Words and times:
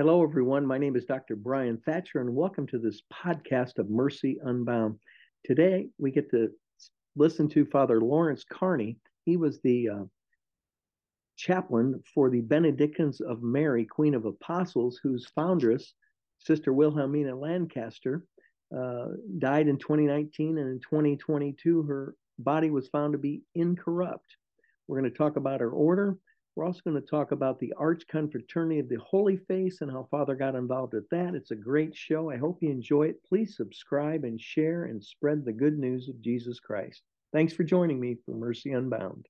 Hello, 0.00 0.22
everyone. 0.22 0.64
My 0.64 0.78
name 0.78 0.94
is 0.94 1.06
Dr. 1.06 1.34
Brian 1.34 1.76
Thatcher, 1.78 2.20
and 2.20 2.32
welcome 2.32 2.68
to 2.68 2.78
this 2.78 3.02
podcast 3.12 3.78
of 3.78 3.90
Mercy 3.90 4.38
Unbound. 4.44 4.96
Today, 5.44 5.88
we 5.98 6.12
get 6.12 6.30
to 6.30 6.50
listen 7.16 7.48
to 7.48 7.66
Father 7.66 8.00
Lawrence 8.00 8.44
Carney. 8.48 8.96
He 9.24 9.36
was 9.36 9.60
the 9.60 9.88
uh, 9.88 10.04
chaplain 11.36 12.00
for 12.14 12.30
the 12.30 12.42
Benedictines 12.42 13.20
of 13.20 13.42
Mary, 13.42 13.84
Queen 13.84 14.14
of 14.14 14.24
Apostles, 14.24 15.00
whose 15.02 15.26
foundress, 15.34 15.94
Sister 16.38 16.72
Wilhelmina 16.72 17.34
Lancaster, 17.34 18.22
uh, 18.72 19.06
died 19.38 19.66
in 19.66 19.78
2019, 19.78 20.58
and 20.58 20.68
in 20.70 20.78
2022, 20.78 21.82
her 21.82 22.14
body 22.38 22.70
was 22.70 22.86
found 22.86 23.14
to 23.14 23.18
be 23.18 23.42
incorrupt. 23.56 24.36
We're 24.86 25.00
going 25.00 25.10
to 25.10 25.18
talk 25.18 25.34
about 25.34 25.58
her 25.58 25.70
order 25.70 26.16
we're 26.58 26.66
also 26.66 26.80
going 26.84 27.00
to 27.00 27.08
talk 27.08 27.30
about 27.30 27.60
the 27.60 27.72
Arch 27.78 28.02
Confraternity 28.08 28.80
of 28.80 28.88
the 28.88 28.96
Holy 28.96 29.36
Face 29.36 29.80
and 29.80 29.88
how 29.88 30.08
Father 30.10 30.34
got 30.34 30.56
involved 30.56 30.92
with 30.92 31.08
that. 31.10 31.36
It's 31.36 31.52
a 31.52 31.54
great 31.54 31.94
show. 31.94 32.32
I 32.32 32.36
hope 32.36 32.58
you 32.60 32.68
enjoy 32.68 33.04
it. 33.04 33.22
Please 33.22 33.54
subscribe 33.56 34.24
and 34.24 34.40
share 34.40 34.86
and 34.86 35.00
spread 35.00 35.44
the 35.44 35.52
good 35.52 35.78
news 35.78 36.08
of 36.08 36.20
Jesus 36.20 36.58
Christ. 36.58 37.02
Thanks 37.32 37.52
for 37.52 37.62
joining 37.62 38.00
me 38.00 38.16
for 38.26 38.32
Mercy 38.32 38.72
Unbound. 38.72 39.28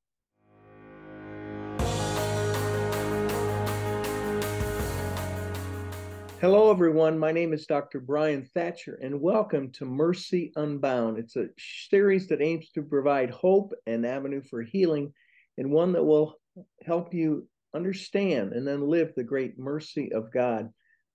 Hello, 6.41 6.71
everyone. 6.71 7.19
My 7.19 7.33
name 7.33 7.53
is 7.53 7.67
Dr. 7.67 8.01
Brian 8.01 8.49
Thatcher, 8.55 8.99
and 9.03 9.21
welcome 9.21 9.71
to 9.73 9.85
Mercy 9.85 10.51
Unbound. 10.57 11.19
It's 11.19 11.37
a 11.37 11.49
series 11.91 12.27
that 12.29 12.41
aims 12.41 12.71
to 12.71 12.81
provide 12.81 13.29
hope 13.29 13.75
and 13.87 14.07
avenue 14.07 14.41
for 14.41 14.63
healing, 14.63 15.13
and 15.59 15.71
one 15.71 15.93
that 15.93 16.05
will 16.05 16.39
help 16.85 17.15
you 17.15 17.49
understand 17.75 18.53
and 18.53 18.67
then 18.67 18.89
live 18.89 19.15
the 19.15 19.25
great 19.25 19.59
mercy 19.59 20.13
of 20.13 20.33
God. 20.33 20.71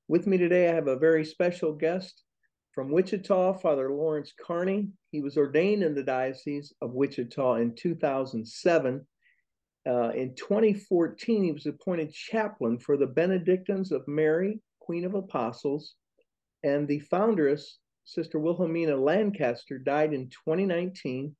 With 0.07 0.27
me 0.27 0.38
today, 0.38 0.70
I 0.70 0.75
have 0.75 0.88
a 0.88 0.97
very 0.97 1.25
special 1.25 1.73
guest 1.73 2.23
from 2.73 2.91
Wichita, 2.91 3.53
Father 3.53 3.91
Lawrence 3.91 4.34
Carney. 4.40 4.90
He 5.12 5.21
was 5.21 5.37
ordained 5.37 5.84
in 5.84 5.95
the 5.95 6.03
Diocese 6.03 6.73
of 6.81 6.93
Wichita 6.93 7.55
in 7.55 7.76
2007. 7.76 9.05
Uh, 9.85 10.09
in 10.09 10.35
2014, 10.35 11.43
he 11.43 11.51
was 11.51 11.65
appointed 11.65 12.13
chaplain 12.13 12.79
for 12.79 12.98
the 12.98 13.07
Benedictines 13.07 13.91
of 13.91 14.07
Mary, 14.07 14.59
Queen 14.79 15.05
of 15.05 15.13
Apostles, 15.13 15.96
and 16.63 16.87
the 16.87 16.99
foundress, 16.99 17.79
Sister 18.05 18.40
Wilhelmina 18.40 18.96
Lancaster, 18.96 19.77
died 19.77 20.13
in 20.13 20.29
2019 20.29 21.35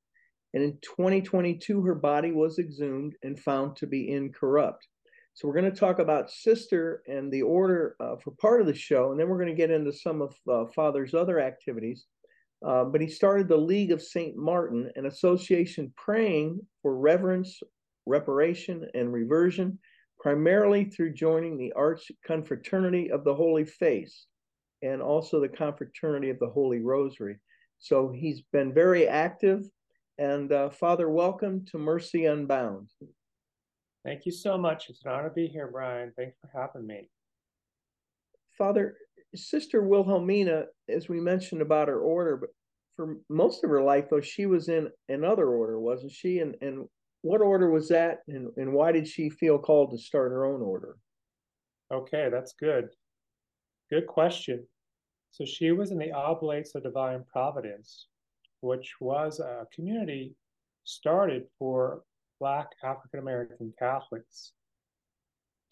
and 0.54 0.64
in 0.64 0.78
2022, 0.82 1.82
her 1.82 1.96
body 1.96 2.32
was 2.32 2.60
exhumed 2.60 3.16
and 3.24 3.40
found 3.40 3.76
to 3.78 3.88
be 3.88 4.12
incorrupt. 4.12 4.88
So 5.34 5.48
we're 5.48 5.60
going 5.60 5.72
to 5.72 5.80
talk 5.80 5.98
about 5.98 6.30
Sister 6.30 7.02
and 7.08 7.32
the 7.32 7.42
order 7.42 7.96
uh, 8.00 8.18
for 8.18 8.32
part 8.32 8.62
of 8.62 8.68
the 8.68 8.76
show, 8.76 9.12
and 9.12 9.20
then 9.20 9.28
we're 9.28 9.40
going 9.40 9.50
to 9.50 9.56
get 9.56 9.72
into 9.72 9.92
some 9.92 10.22
of 10.22 10.36
uh, 10.48 10.66
Father's 10.76 11.16
other 11.16 11.40
activities. 11.40 12.06
Uh, 12.64 12.84
but 12.84 13.02
he 13.02 13.08
started 13.08 13.48
the 13.48 13.58
League 13.58 13.92
of 13.92 14.02
St. 14.02 14.38
Martin, 14.38 14.92
an 14.96 15.08
association 15.08 15.92
praying 15.98 16.60
for 16.82 16.98
reverence, 16.98 17.60
reparation, 18.06 18.88
and 18.94 19.12
reversion, 19.12 19.80
primarily 20.20 20.86
through 20.86 21.14
joining 21.14 21.58
the 21.58 21.74
Arch 21.74 22.12
Confraternity 22.26 23.12
of 23.12 23.24
the 23.24 23.34
Holy 23.34 23.66
Face 23.66 24.28
and 24.84 25.02
also 25.02 25.40
the 25.40 25.50
Confraternity 25.50 26.30
of 26.30 26.40
the 26.40 26.50
Holy 26.50 26.80
Rosary. 26.80 27.40
So 27.80 28.14
he's 28.16 28.42
been 28.54 28.74
very 28.74 29.08
active 29.08 29.64
and 30.18 30.52
uh, 30.52 30.70
Father, 30.70 31.10
welcome 31.10 31.66
to 31.72 31.78
Mercy 31.78 32.26
Unbound. 32.26 32.90
Thank 34.06 34.26
you 34.26 34.32
so 34.32 34.58
much. 34.58 34.90
It's 34.90 35.04
an 35.06 35.12
honor 35.12 35.30
to 35.30 35.34
be 35.34 35.48
here, 35.48 35.70
Brian. 35.72 36.12
Thanks 36.18 36.38
for 36.40 36.50
having 36.54 36.86
me. 36.86 37.10
Father, 38.58 38.96
Sister 39.34 39.82
Wilhelmina, 39.82 40.66
as 40.90 41.10
we 41.10 41.20
mentioned 41.20 41.62
about 41.62 41.88
her 41.88 42.00
order, 42.00 42.38
but 42.38 42.50
for 42.96 43.16
most 43.30 43.64
of 43.64 43.70
her 43.70 43.82
life, 43.82 44.06
though, 44.10 44.22
she 44.22 44.46
was 44.46 44.70
in 44.70 44.90
another 45.10 45.48
order, 45.48 45.80
wasn't 45.80 46.12
she? 46.12 46.40
And 46.40 46.56
and 46.62 46.88
what 47.24 47.42
order 47.42 47.72
was 47.72 47.88
that, 47.90 48.20
and, 48.28 48.50
and 48.58 48.74
why 48.74 48.92
did 48.92 49.08
she 49.08 49.30
feel 49.30 49.58
called 49.58 49.92
to 49.92 49.98
start 49.98 50.32
her 50.32 50.46
own 50.46 50.62
order? 50.62 50.98
Okay, 51.92 52.30
that's 52.30 52.54
good. 52.60 52.90
Good 53.90 54.08
question. 54.08 54.68
So 55.32 55.46
she 55.46 55.72
was 55.72 55.92
in 55.92 55.98
the 55.98 56.12
Oblates 56.12 56.76
of 56.76 56.84
Divine 56.84 57.24
Providence, 57.32 58.08
which 58.64 58.96
was 59.02 59.42
a 59.42 59.68
community 59.76 60.34
started 60.86 61.44
for 61.60 62.02
Black 62.40 62.68
African 62.82 63.20
American 63.20 63.74
Catholics. 63.78 64.54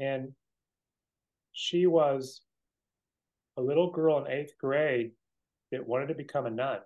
And 0.01 0.33
she 1.53 1.87
was 1.87 2.41
a 3.57 3.61
little 3.61 3.91
girl 3.91 4.23
in 4.23 4.31
eighth 4.31 4.57
grade 4.59 5.11
that 5.71 5.87
wanted 5.87 6.07
to 6.07 6.15
become 6.15 6.45
a 6.45 6.51
nun. 6.51 6.79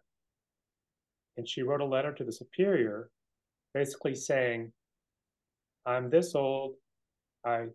And 1.38 1.50
she 1.50 1.64
wrote 1.64 1.82
a 1.82 1.86
letter 1.86 2.14
to 2.14 2.24
the 2.24 2.32
superior 2.32 3.10
basically 3.74 4.14
saying, 4.14 4.72
I'm 5.88 6.12
this 6.12 6.36
old. 6.36 6.76
I 7.44 7.66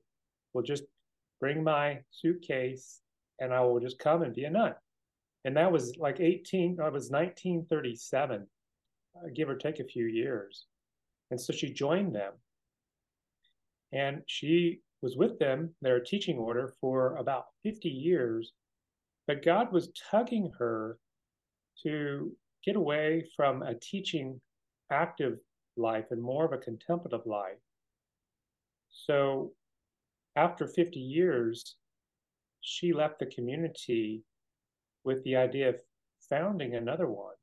will 0.55 0.63
just 0.63 0.85
bring 1.41 1.65
my 1.65 1.99
suitcase 2.13 3.01
and 3.41 3.53
I 3.53 3.61
will 3.63 3.81
just 3.81 3.99
come 3.99 4.23
and 4.23 4.35
be 4.35 4.45
a 4.45 4.51
nun 4.51 4.75
and 5.45 5.57
that 5.57 5.73
was 5.73 5.97
like 5.99 6.21
18 6.21 6.77
that 6.77 6.93
was 6.93 7.11
1937 7.11 8.47
uh, 9.17 9.29
give 9.35 9.49
or 9.49 9.57
take 9.57 9.81
a 9.81 9.85
few 9.85 10.07
years. 10.07 10.67
And 11.31 11.41
so 11.41 11.53
she 11.53 11.73
joined 11.73 12.15
them. 12.15 12.33
And 13.93 14.23
she 14.27 14.81
was 15.03 15.17
with 15.17 15.39
them 15.39 15.75
their 15.81 16.01
teaching 16.01 16.39
order 16.39 16.75
for 16.81 17.17
about 17.17 17.47
50 17.63 17.89
years. 17.89 18.53
But 19.27 19.45
god 19.45 19.73
was 19.73 19.93
tugging 20.11 20.53
her 20.59 20.99
to 21.83 22.33
get 22.65 22.77
away 22.77 23.27
from 23.37 23.63
a 23.63 23.75
teaching 23.75 24.41
active 24.93 25.39
life 25.77 26.07
and 26.11 26.21
more 26.23 26.45
of 26.45 26.53
a 26.53 26.59
contemplative 26.59 27.25
life. 27.25 27.59
So 28.91 29.53
after 30.37 30.67
50 30.67 31.01
years 31.01 31.77
she 32.61 32.93
left 32.93 33.19
the 33.19 33.27
community 33.27 34.23
with 35.05 35.23
the 35.25 35.37
idea 35.37 35.69
of 35.69 35.81
founding 36.29 36.75
another 36.75 37.07
one. 37.07 37.35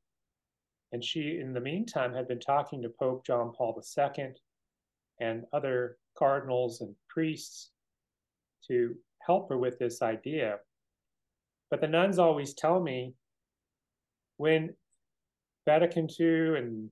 And 0.92 1.04
she, 1.04 1.40
in 1.42 1.54
the 1.54 1.60
meantime, 1.60 2.14
had 2.14 2.28
been 2.28 2.40
talking 2.40 2.82
to 2.82 2.90
Pope 2.90 3.26
John 3.26 3.52
Paul 3.52 3.82
II 3.98 4.34
and 5.20 5.44
other 5.52 5.98
cardinals 6.18 6.82
and 6.82 6.96
priests 7.10 7.72
to 8.68 8.96
help 9.20 9.50
her 9.50 9.58
with 9.58 9.78
this 9.80 10.02
idea. 10.02 10.58
But 11.70 11.82
the 11.82 11.88
nuns 11.88 12.20
always 12.20 12.54
tell 12.54 12.80
me 12.80 13.14
when 14.38 14.74
Vatican 15.66 16.08
II 16.20 16.58
and 16.58 16.90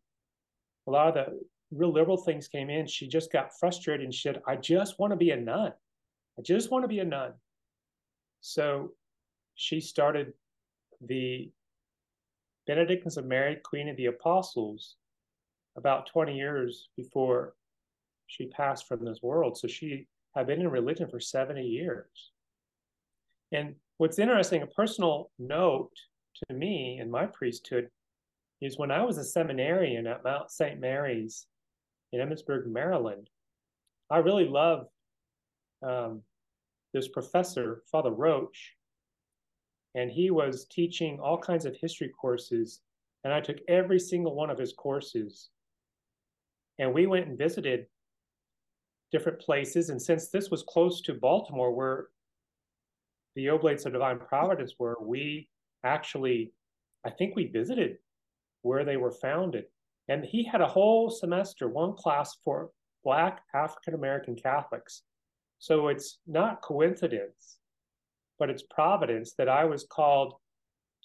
a 0.87 0.91
lot 0.91 1.07
of 1.07 1.13
the 1.13 1.39
real 1.71 1.93
liberal 1.93 2.17
things 2.17 2.47
came 2.47 2.69
in, 2.69 2.87
she 2.87 3.07
just 3.07 3.31
got 3.31 3.57
frustrated 3.57 4.03
and 4.03 4.13
said, 4.13 4.41
I 4.47 4.57
just 4.57 4.99
want 4.99 5.11
to 5.11 5.17
be 5.17 5.31
a 5.31 5.37
nun. 5.37 5.71
I 6.37 6.41
just 6.41 6.71
want 6.71 6.83
to 6.83 6.89
be 6.89 6.99
a 6.99 7.05
nun. 7.05 7.33
So 8.41 8.91
she 9.55 9.79
started 9.79 10.33
the 11.01 11.51
Benedictines 12.67 13.17
of 13.17 13.25
Mary, 13.25 13.57
Queen 13.63 13.89
of 13.89 13.97
the 13.97 14.07
Apostles, 14.07 14.95
about 15.77 16.07
20 16.07 16.35
years 16.35 16.89
before 16.95 17.53
she 18.27 18.47
passed 18.47 18.87
from 18.87 19.05
this 19.05 19.21
world. 19.21 19.57
So 19.57 19.67
she 19.67 20.07
had 20.35 20.47
been 20.47 20.61
in 20.61 20.69
religion 20.69 21.07
for 21.09 21.19
70 21.19 21.61
years. 21.61 22.31
And 23.51 23.75
what's 23.97 24.19
interesting, 24.19 24.61
a 24.61 24.67
personal 24.67 25.31
note 25.37 25.91
to 26.47 26.53
me 26.53 26.99
in 26.99 27.09
my 27.09 27.25
priesthood 27.25 27.89
is 28.61 28.77
when 28.77 28.91
I 28.91 29.03
was 29.03 29.17
a 29.17 29.23
seminarian 29.23 30.07
at 30.07 30.23
Mount 30.23 30.49
St. 30.49 30.79
Mary's 30.79 31.45
in 32.11 32.19
Emmitsburg, 32.19 32.67
Maryland, 32.67 33.29
I 34.09 34.17
really 34.17 34.47
loved 34.47 34.87
um, 35.81 36.21
this 36.93 37.07
professor, 37.07 37.83
Father 37.91 38.11
Roach, 38.11 38.74
and 39.95 40.11
he 40.11 40.29
was 40.29 40.65
teaching 40.65 41.19
all 41.19 41.37
kinds 41.37 41.65
of 41.65 41.75
history 41.75 42.09
courses 42.09 42.81
and 43.23 43.33
i 43.33 43.41
took 43.41 43.57
every 43.67 43.99
single 43.99 44.35
one 44.35 44.49
of 44.49 44.59
his 44.59 44.73
courses. 44.73 45.49
And 46.77 46.93
we 46.93 47.07
went 47.07 47.27
and 47.27 47.37
visited 47.37 47.87
different 49.11 49.39
places 49.39 49.89
and 49.89 50.01
since 50.01 50.29
this 50.29 50.51
was 50.51 50.63
close 50.63 51.01
to 51.01 51.13
baltimore 51.13 51.73
where 51.73 52.07
the 53.35 53.49
oblates 53.49 53.85
of 53.85 53.93
divine 53.93 54.19
providence 54.19 54.73
were 54.77 54.97
we 55.01 55.47
actually 55.83 56.51
i 57.05 57.09
think 57.09 57.35
we 57.35 57.47
visited 57.47 57.97
where 58.61 58.83
they 58.83 58.97
were 58.97 59.11
founded. 59.11 59.65
And 60.07 60.23
he 60.25 60.43
had 60.43 60.61
a 60.61 60.67
whole 60.67 61.09
semester 61.09 61.67
one 61.69 61.93
class 61.93 62.35
for 62.43 62.71
black 63.03 63.41
african 63.53 63.93
american 63.93 64.35
catholics. 64.35 65.03
So 65.59 65.87
it's 65.87 66.19
not 66.27 66.61
coincidence 66.61 67.57
but 68.39 68.49
it's 68.49 68.63
providence 68.69 69.33
that 69.37 69.49
I 69.49 69.65
was 69.65 69.85
called 69.89 70.33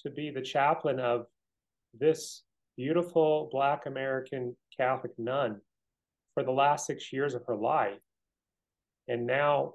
to 0.03 0.11
be 0.11 0.31
the 0.31 0.43
chaplain 0.43 0.99
of 0.99 1.27
this 1.99 2.43
beautiful 2.77 3.49
Black 3.53 3.87
American 3.87 4.57
Catholic 4.77 5.13
nun 5.19 5.61
for 6.35 6.43
the 6.43 6.51
last 6.51 6.87
six 6.87 7.13
years 7.13 7.35
of 7.35 7.45
her 7.47 7.57
life. 7.57 7.99
And 9.09 9.27
now 9.27 9.75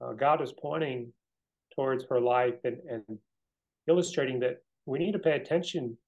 uh, 0.00 0.12
God 0.12 0.40
is 0.42 0.52
pointing 0.52 1.12
towards 1.74 2.04
her 2.08 2.20
life 2.20 2.54
and, 2.64 2.78
and 2.88 3.18
illustrating 3.88 4.40
that 4.40 4.58
we 4.86 4.98
need 4.98 5.12
to 5.12 5.18
pay 5.18 5.32
attention 5.32 5.98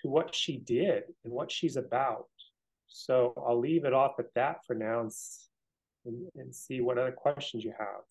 to 0.00 0.08
what 0.08 0.34
she 0.34 0.58
did 0.58 1.04
and 1.24 1.32
what 1.32 1.50
she's 1.50 1.76
about. 1.76 2.26
So 2.88 3.34
I'll 3.46 3.58
leave 3.58 3.84
it 3.84 3.92
off 3.92 4.12
at 4.18 4.32
that 4.34 4.64
for 4.66 4.74
now 4.74 5.00
and, 5.00 5.12
and, 6.04 6.26
and 6.36 6.54
see 6.54 6.80
what 6.80 6.98
other 6.98 7.12
questions 7.12 7.64
you 7.64 7.72
have. 7.78 8.02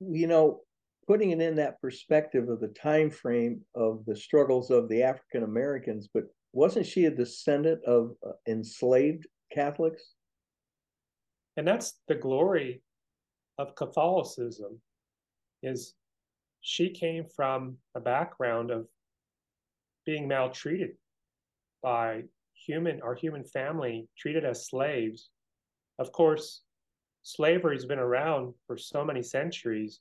You 0.00 0.26
know, 0.26 0.60
putting 1.08 1.30
it 1.30 1.40
in 1.40 1.56
that 1.56 1.80
perspective 1.80 2.50
of 2.50 2.60
the 2.60 2.68
time 2.68 3.10
frame 3.10 3.62
of 3.74 4.04
the 4.06 4.14
struggles 4.14 4.70
of 4.70 4.90
the 4.90 5.02
African 5.02 5.42
Americans, 5.42 6.06
but 6.12 6.24
wasn't 6.52 6.84
she 6.84 7.06
a 7.06 7.10
descendant 7.10 7.82
of 7.84 8.12
uh, 8.24 8.32
enslaved 8.46 9.26
Catholics? 9.50 10.12
And 11.56 11.66
that's 11.66 11.94
the 12.08 12.14
glory 12.14 12.82
of 13.56 13.74
Catholicism 13.74 14.78
is 15.62 15.94
she 16.60 16.90
came 16.90 17.24
from 17.34 17.78
a 17.94 18.00
background 18.00 18.70
of 18.70 18.86
being 20.04 20.28
maltreated 20.28 20.90
by 21.82 22.22
human 22.54 23.00
our 23.02 23.14
human 23.14 23.44
family 23.44 24.08
treated 24.18 24.44
as 24.44 24.66
slaves 24.66 25.30
of 26.00 26.10
course 26.10 26.62
slavery's 27.22 27.84
been 27.84 28.00
around 28.00 28.52
for 28.66 28.76
so 28.76 29.04
many 29.04 29.22
centuries 29.22 30.00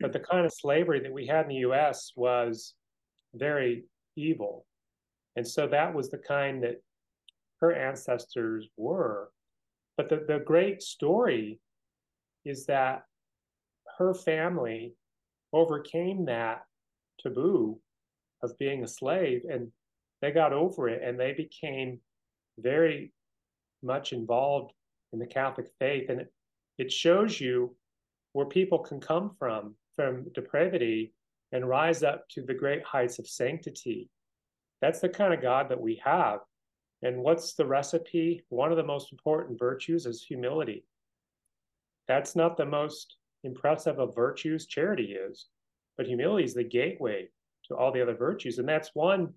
but 0.00 0.12
the 0.12 0.20
kind 0.20 0.44
of 0.46 0.52
slavery 0.52 1.00
that 1.00 1.12
we 1.12 1.26
had 1.26 1.42
in 1.42 1.48
the 1.48 1.66
US 1.68 2.12
was 2.16 2.74
very 3.34 3.84
evil 4.16 4.66
and 5.36 5.46
so 5.46 5.66
that 5.66 5.94
was 5.94 6.10
the 6.10 6.18
kind 6.18 6.62
that 6.62 6.76
her 7.60 7.72
ancestors 7.72 8.66
were 8.76 9.30
but 9.96 10.08
the, 10.08 10.24
the 10.28 10.42
great 10.44 10.82
story 10.82 11.58
is 12.44 12.66
that 12.66 13.02
her 13.98 14.14
family 14.14 14.94
overcame 15.52 16.26
that 16.26 16.62
taboo 17.20 17.78
of 18.42 18.56
being 18.58 18.84
a 18.84 18.88
slave 18.88 19.42
and 19.50 19.70
they 20.20 20.30
got 20.30 20.52
over 20.52 20.88
it 20.88 21.02
and 21.02 21.18
they 21.18 21.32
became 21.32 21.98
very 22.58 23.12
much 23.82 24.12
involved 24.12 24.72
in 25.12 25.18
the 25.18 25.26
Catholic 25.26 25.68
faith. 25.78 26.08
And 26.08 26.20
it, 26.20 26.32
it 26.78 26.92
shows 26.92 27.40
you 27.40 27.74
where 28.36 28.44
people 28.44 28.78
can 28.78 29.00
come 29.00 29.30
from, 29.38 29.74
from 29.94 30.26
depravity 30.34 31.14
and 31.52 31.66
rise 31.66 32.02
up 32.02 32.28
to 32.28 32.42
the 32.42 32.52
great 32.52 32.84
heights 32.84 33.18
of 33.18 33.26
sanctity. 33.26 34.10
That's 34.82 35.00
the 35.00 35.08
kind 35.08 35.32
of 35.32 35.40
God 35.40 35.70
that 35.70 35.80
we 35.80 35.98
have. 36.04 36.40
And 37.00 37.22
what's 37.22 37.54
the 37.54 37.64
recipe? 37.64 38.44
One 38.50 38.70
of 38.70 38.76
the 38.76 38.84
most 38.84 39.10
important 39.10 39.58
virtues 39.58 40.04
is 40.04 40.22
humility. 40.22 40.84
That's 42.08 42.36
not 42.36 42.58
the 42.58 42.66
most 42.66 43.16
impressive 43.42 43.98
of 43.98 44.14
virtues, 44.14 44.66
charity 44.66 45.16
is, 45.18 45.46
but 45.96 46.06
humility 46.06 46.44
is 46.44 46.52
the 46.52 46.62
gateway 46.62 47.28
to 47.68 47.74
all 47.74 47.90
the 47.90 48.02
other 48.02 48.16
virtues. 48.16 48.58
And 48.58 48.68
that's 48.68 48.90
one 48.92 49.32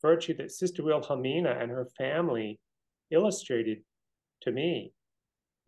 virtue 0.00 0.34
that 0.38 0.52
Sister 0.52 0.82
Wilhelmina 0.82 1.50
and 1.60 1.70
her 1.70 1.86
family 1.98 2.60
illustrated 3.10 3.82
to 4.40 4.52
me 4.52 4.94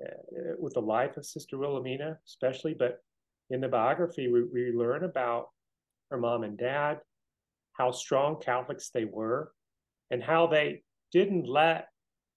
uh, 0.02 0.54
with 0.58 0.74
the 0.74 0.80
life 0.80 1.16
of 1.16 1.26
Sister 1.26 1.58
Wilhelmina, 1.58 2.18
especially. 2.26 2.74
But 2.74 3.02
in 3.50 3.60
the 3.60 3.68
biography, 3.68 4.30
we, 4.30 4.44
we 4.44 4.72
learn 4.72 5.04
about 5.04 5.48
her 6.10 6.18
mom 6.18 6.44
and 6.44 6.58
dad, 6.58 7.00
how 7.72 7.90
strong 7.90 8.40
Catholics 8.40 8.90
they 8.92 9.04
were, 9.04 9.52
and 10.10 10.22
how 10.22 10.46
they 10.46 10.82
didn't 11.12 11.46
let 11.46 11.88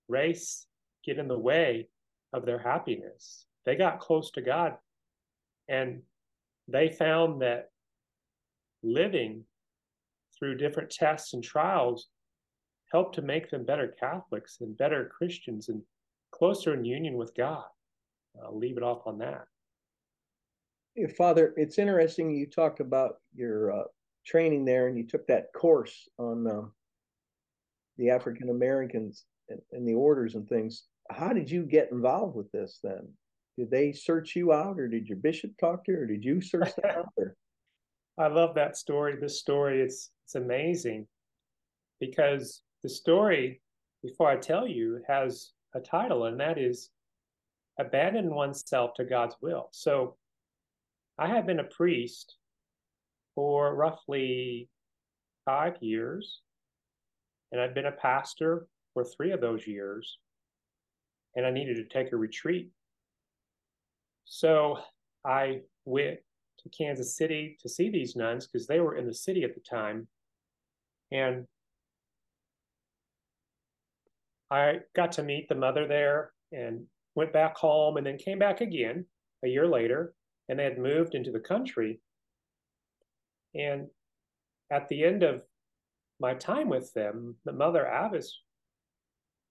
race 0.07 0.67
get 1.05 1.17
in 1.17 1.27
the 1.27 1.37
way 1.37 1.87
of 2.33 2.45
their 2.45 2.59
happiness. 2.59 3.45
They 3.65 3.75
got 3.75 3.99
close 3.99 4.31
to 4.31 4.41
God 4.41 4.73
and 5.67 6.01
they 6.67 6.89
found 6.89 7.41
that 7.41 7.69
living 8.81 9.43
through 10.37 10.57
different 10.57 10.89
tests 10.89 11.33
and 11.33 11.43
trials 11.43 12.09
helped 12.91 13.15
to 13.15 13.21
make 13.21 13.49
them 13.49 13.65
better 13.65 13.95
Catholics 13.99 14.57
and 14.61 14.77
better 14.77 15.11
Christians 15.17 15.69
and 15.69 15.81
closer 16.43 16.73
in 16.73 16.83
union 16.83 17.15
with 17.15 17.33
God. 17.35 17.63
I'll 18.43 18.59
leave 18.59 18.75
it 18.75 18.83
off 18.83 19.07
on 19.07 19.17
that. 19.19 19.45
Father, 21.15 21.53
it's 21.55 21.79
interesting 21.79 22.31
you 22.31 22.47
talked 22.47 22.81
about 22.81 23.15
your 23.33 23.71
uh, 23.71 23.83
training 24.25 24.65
there 24.65 24.87
and 24.87 24.97
you 24.97 25.07
took 25.07 25.25
that 25.27 25.53
course 25.55 26.09
on 26.17 26.45
uh, 26.45 26.63
the 27.97 28.09
African 28.09 28.49
Americans 28.49 29.23
and, 29.47 29.61
and, 29.71 29.87
the 29.87 29.93
orders 29.93 30.35
and 30.35 30.45
things. 30.49 30.83
How 31.09 31.31
did 31.31 31.49
you 31.49 31.63
get 31.63 31.93
involved 31.93 32.35
with 32.35 32.51
this 32.51 32.79
then? 32.83 33.07
Did 33.57 33.71
they 33.71 33.93
search 33.93 34.35
you 34.35 34.51
out 34.51 34.77
or 34.77 34.89
did 34.89 35.07
your 35.07 35.19
bishop 35.19 35.51
talk 35.57 35.85
to 35.85 35.93
you 35.93 35.99
or 35.99 36.05
did 36.05 36.25
you 36.25 36.41
search 36.41 36.75
them 36.75 36.91
out? 36.91 37.09
Or? 37.15 37.37
I 38.17 38.27
love 38.27 38.53
that 38.55 38.75
story. 38.75 39.15
This 39.15 39.39
story, 39.39 39.81
it's 39.81 40.09
it's 40.25 40.35
amazing 40.35 41.07
because 42.01 42.63
the 42.83 42.89
story, 42.89 43.61
before 44.03 44.29
I 44.29 44.35
tell 44.35 44.67
you, 44.67 45.01
has 45.07 45.53
a 45.75 45.79
title, 45.79 46.25
and 46.25 46.39
that 46.39 46.57
is 46.57 46.89
abandon 47.79 48.33
oneself 48.33 48.93
to 48.95 49.05
God's 49.05 49.35
will. 49.41 49.69
So 49.71 50.15
I 51.17 51.27
have 51.27 51.45
been 51.45 51.59
a 51.59 51.63
priest 51.63 52.35
for 53.35 53.75
roughly 53.75 54.69
five 55.45 55.75
years, 55.81 56.41
and 57.51 57.59
I've 57.59 57.73
been 57.73 57.87
a 57.87 57.91
pastor 57.91 58.67
for 58.93 59.03
three 59.03 59.31
of 59.31 59.41
those 59.41 59.65
years, 59.67 60.17
and 61.35 61.45
I 61.45 61.51
needed 61.51 61.77
to 61.77 61.85
take 61.85 62.11
a 62.11 62.17
retreat. 62.17 62.69
So 64.25 64.77
I 65.25 65.61
went 65.85 66.19
to 66.59 66.69
Kansas 66.69 67.17
City 67.17 67.57
to 67.61 67.69
see 67.69 67.89
these 67.89 68.15
nuns 68.15 68.47
because 68.47 68.67
they 68.67 68.79
were 68.79 68.97
in 68.97 69.07
the 69.07 69.13
city 69.13 69.43
at 69.43 69.55
the 69.55 69.61
time. 69.61 70.07
And 71.11 71.45
I 74.53 74.81
got 74.95 75.11
to 75.13 75.23
meet 75.23 75.49
the 75.49 75.55
mother 75.55 75.87
there 75.87 76.31
and 76.51 76.85
went 77.15 77.33
back 77.33 77.57
home 77.57 77.97
and 77.97 78.05
then 78.05 78.17
came 78.17 78.37
back 78.37 78.61
again 78.61 79.03
a 79.43 79.47
year 79.47 79.67
later. 79.67 80.13
And 80.47 80.59
they 80.59 80.63
had 80.63 80.77
moved 80.77 81.15
into 81.15 81.31
the 81.31 81.39
country. 81.39 82.01
And 83.55 83.87
at 84.71 84.87
the 84.89 85.03
end 85.03 85.23
of 85.23 85.41
my 86.19 86.35
time 86.35 86.69
with 86.69 86.93
them, 86.93 87.35
the 87.45 87.51
mother 87.51 87.85
Abbess 87.85 88.31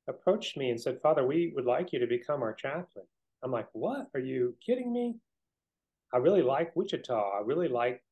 approached 0.09 0.57
me 0.57 0.71
and 0.71 0.81
said, 0.81 1.01
Father, 1.03 1.27
we 1.27 1.53
would 1.57 1.65
like 1.65 1.93
you 1.93 1.99
to 1.99 2.07
become 2.07 2.43
our 2.43 2.55
chaplain. 2.55 3.07
I'm 3.43 3.51
like, 3.51 3.69
what? 3.73 4.07
Are 4.15 4.21
you 4.21 4.55
kidding 4.65 4.93
me? 4.93 5.17
I 6.15 6.19
really 6.19 6.43
like 6.43 6.77
Wichita. 6.77 7.39
I 7.39 7.41
really 7.45 7.69
like 7.69 8.05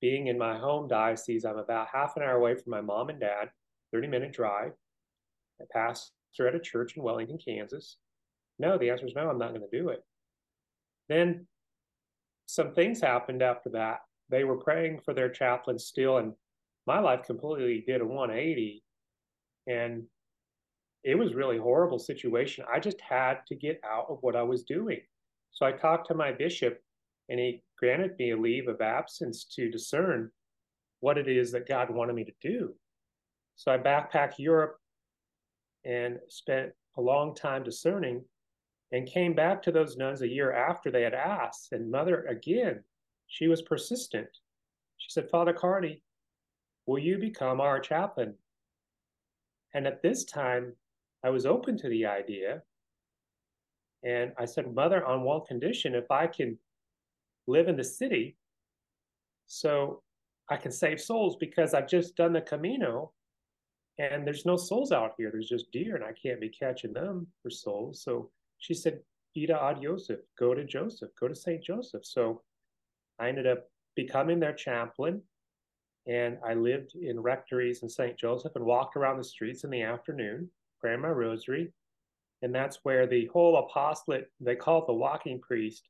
being 0.00 0.28
in 0.28 0.38
my 0.38 0.56
home 0.56 0.88
diocese. 0.88 1.44
I'm 1.44 1.58
about 1.58 1.88
half 1.92 2.16
an 2.16 2.22
hour 2.22 2.36
away 2.36 2.54
from 2.54 2.70
my 2.70 2.80
mom 2.80 3.10
and 3.10 3.20
dad, 3.20 3.50
30 3.92 4.06
minute 4.08 4.32
drive. 4.32 4.72
I 5.60 5.64
pastor 5.72 6.48
at 6.48 6.54
a 6.54 6.60
church 6.60 6.96
in 6.96 7.02
Wellington, 7.02 7.38
Kansas. 7.38 7.96
No, 8.58 8.78
the 8.78 8.90
answer 8.90 9.06
is 9.06 9.14
no, 9.14 9.28
I'm 9.28 9.38
not 9.38 9.54
going 9.54 9.66
to 9.68 9.78
do 9.78 9.88
it. 9.90 10.02
Then 11.08 11.46
some 12.46 12.74
things 12.74 13.00
happened 13.00 13.42
after 13.42 13.70
that. 13.70 13.98
They 14.30 14.44
were 14.44 14.56
praying 14.56 15.00
for 15.04 15.14
their 15.14 15.28
chaplain 15.28 15.78
still, 15.78 16.18
and 16.18 16.32
my 16.86 16.98
life 16.98 17.22
completely 17.24 17.84
did 17.86 18.00
a 18.00 18.06
180. 18.06 18.82
And 19.66 20.04
it 21.04 21.16
was 21.16 21.34
really 21.34 21.58
horrible 21.58 21.98
situation. 21.98 22.64
I 22.72 22.80
just 22.80 23.00
had 23.00 23.38
to 23.48 23.54
get 23.54 23.80
out 23.88 24.06
of 24.08 24.18
what 24.20 24.36
I 24.36 24.42
was 24.42 24.64
doing. 24.64 25.00
So 25.52 25.64
I 25.66 25.72
talked 25.72 26.08
to 26.08 26.14
my 26.14 26.32
bishop, 26.32 26.78
and 27.28 27.38
he 27.38 27.62
granted 27.78 28.16
me 28.18 28.32
a 28.32 28.36
leave 28.36 28.68
of 28.68 28.80
absence 28.80 29.44
to 29.56 29.70
discern 29.70 30.30
what 31.00 31.18
it 31.18 31.28
is 31.28 31.52
that 31.52 31.68
God 31.68 31.90
wanted 31.90 32.14
me 32.14 32.24
to 32.24 32.32
do. 32.40 32.74
So 33.56 33.72
I 33.72 33.78
backpacked 33.78 34.38
Europe 34.38 34.78
and 35.88 36.18
spent 36.28 36.70
a 36.98 37.00
long 37.00 37.34
time 37.34 37.64
discerning 37.64 38.22
and 38.92 39.08
came 39.08 39.34
back 39.34 39.62
to 39.62 39.72
those 39.72 39.96
nuns 39.96 40.22
a 40.22 40.28
year 40.28 40.52
after 40.52 40.90
they 40.90 41.02
had 41.02 41.14
asked. 41.14 41.72
And 41.72 41.90
mother, 41.90 42.24
again, 42.24 42.84
she 43.26 43.48
was 43.48 43.62
persistent. 43.62 44.28
She 44.98 45.10
said, 45.10 45.30
Father 45.30 45.52
Carney, 45.52 46.02
will 46.86 46.98
you 46.98 47.18
become 47.18 47.60
our 47.60 47.80
chaplain? 47.80 48.34
And 49.74 49.86
at 49.86 50.02
this 50.02 50.24
time, 50.24 50.74
I 51.24 51.30
was 51.30 51.46
open 51.46 51.76
to 51.78 51.88
the 51.88 52.06
idea 52.06 52.62
and 54.04 54.32
I 54.38 54.44
said, 54.44 54.72
Mother, 54.72 55.04
on 55.04 55.22
one 55.22 55.44
condition, 55.46 55.94
if 55.94 56.10
I 56.10 56.26
can 56.26 56.58
live 57.46 57.68
in 57.68 57.76
the 57.76 57.84
city, 57.84 58.36
so 59.46 60.02
I 60.50 60.56
can 60.56 60.70
save 60.70 61.00
souls 61.00 61.36
because 61.36 61.74
I've 61.74 61.88
just 61.88 62.14
done 62.14 62.32
the 62.32 62.40
Camino 62.40 63.12
and 63.98 64.26
there's 64.26 64.46
no 64.46 64.56
souls 64.56 64.92
out 64.92 65.14
here. 65.18 65.30
There's 65.30 65.48
just 65.48 65.72
deer 65.72 65.96
and 65.96 66.04
I 66.04 66.12
can't 66.12 66.40
be 66.40 66.48
catching 66.48 66.92
them 66.92 67.26
for 67.42 67.50
souls. 67.50 68.02
So 68.02 68.30
she 68.58 68.74
said, 68.74 69.00
Ite 69.36 69.50
ad 69.50 69.82
Joseph, 69.82 70.20
go 70.38 70.54
to 70.54 70.64
Joseph, 70.64 71.10
go 71.20 71.28
to 71.28 71.34
St. 71.34 71.62
Joseph. 71.62 72.04
So 72.04 72.42
I 73.18 73.28
ended 73.28 73.46
up 73.46 73.68
becoming 73.96 74.38
their 74.38 74.52
chaplain 74.52 75.22
and 76.06 76.38
I 76.46 76.54
lived 76.54 76.94
in 76.94 77.20
rectories 77.20 77.82
in 77.82 77.88
St. 77.88 78.16
Joseph 78.16 78.52
and 78.54 78.64
walked 78.64 78.96
around 78.96 79.18
the 79.18 79.24
streets 79.24 79.64
in 79.64 79.70
the 79.70 79.82
afternoon, 79.82 80.48
praying 80.80 81.02
my 81.02 81.08
rosary, 81.08 81.72
and 82.40 82.54
that's 82.54 82.78
where 82.82 83.06
the 83.06 83.26
whole 83.26 83.58
apostolate, 83.58 84.30
they 84.40 84.56
call 84.56 84.82
it 84.82 84.86
the 84.86 84.94
walking 84.94 85.40
priest, 85.40 85.88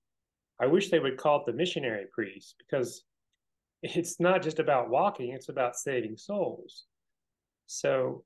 I 0.60 0.66
wish 0.66 0.90
they 0.90 0.98
would 0.98 1.18
call 1.18 1.40
it 1.40 1.46
the 1.46 1.52
missionary 1.52 2.06
priest 2.12 2.56
because 2.58 3.04
it's 3.82 4.18
not 4.18 4.42
just 4.42 4.58
about 4.58 4.90
walking, 4.90 5.30
it's 5.32 5.48
about 5.48 5.76
saving 5.76 6.16
souls. 6.16 6.86
So 7.68 8.24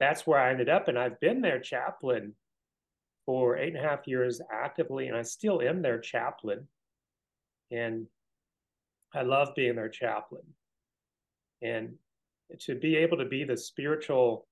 that's 0.00 0.26
where 0.26 0.38
I 0.38 0.50
ended 0.50 0.68
up. 0.68 0.88
And 0.88 0.98
I've 0.98 1.18
been 1.20 1.40
their 1.40 1.60
chaplain 1.60 2.34
for 3.24 3.56
eight 3.56 3.74
and 3.74 3.84
a 3.84 3.88
half 3.88 4.06
years 4.06 4.40
actively, 4.52 5.06
and 5.06 5.16
I 5.16 5.22
still 5.22 5.62
am 5.62 5.80
their 5.80 5.98
chaplain. 5.98 6.66
And 7.70 8.06
I 9.14 9.22
love 9.22 9.54
being 9.54 9.76
their 9.76 9.88
chaplain. 9.88 10.42
And 11.62 11.94
to 12.60 12.74
be 12.74 12.96
able 12.96 13.16
to 13.18 13.24
be 13.24 13.44
the 13.44 13.56
spiritual 13.56 14.46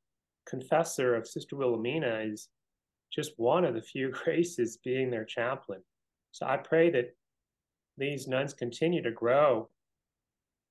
confessor 0.47 1.17
of 1.17 1.27
Sister 1.27 1.57
Wilhelmina 1.57 2.21
is 2.25 2.49
just 3.13 3.33
one 3.37 3.65
of 3.65 3.75
the 3.75 3.83
few 3.83 4.11
graces 4.25 4.79
being 4.85 5.11
their 5.11 5.25
chaplain. 5.25 5.81
So 6.31 6.47
I 6.47 6.59
pray 6.59 6.91
that 6.91 7.17
these 7.97 8.29
nuns 8.29 8.55
continue 8.55 9.03
to 9.03 9.11
grow. 9.11 9.69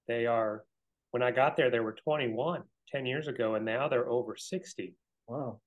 They 0.08 0.26
are, 0.26 0.64
when 1.12 1.22
I 1.22 1.32
got 1.32 1.58
there, 1.58 1.70
they 1.70 1.82
were 1.82 1.94
21 1.94 2.64
10 2.91 3.06
years 3.06 3.27
ago, 3.27 3.56
and 3.56 3.65
now 3.65 3.88
they're 3.88 4.10
over 4.10 4.36
60. 4.36 4.96
Wow. 5.27 5.60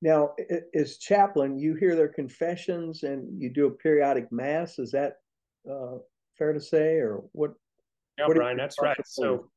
Now, 0.00 0.34
as 0.74 0.98
chaplain, 0.98 1.58
you 1.58 1.74
hear 1.74 1.94
their 1.94 2.08
confessions 2.08 3.04
and 3.04 3.40
you 3.40 3.50
do 3.50 3.66
a 3.66 3.70
periodic 3.70 4.30
mass. 4.32 4.78
Is 4.78 4.90
that 4.90 5.14
uh, 5.70 5.98
fair 6.36 6.52
to 6.52 6.60
say, 6.60 6.96
or 6.96 7.22
what? 7.32 7.52
Yeah, 8.18 8.26
what 8.26 8.36
Brian, 8.36 8.56
that's 8.56 8.80
right. 8.82 8.96
So 9.06 9.48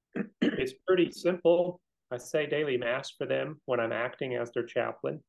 it's 0.40 0.72
pretty 0.86 1.10
simple. 1.10 1.80
I 2.10 2.16
say 2.16 2.46
daily 2.46 2.76
mass 2.76 3.10
for 3.16 3.26
them 3.26 3.60
when 3.66 3.80
I'm 3.80 3.92
acting 3.92 4.34
as 4.34 4.50
their 4.52 4.64
chaplain. 4.64 5.20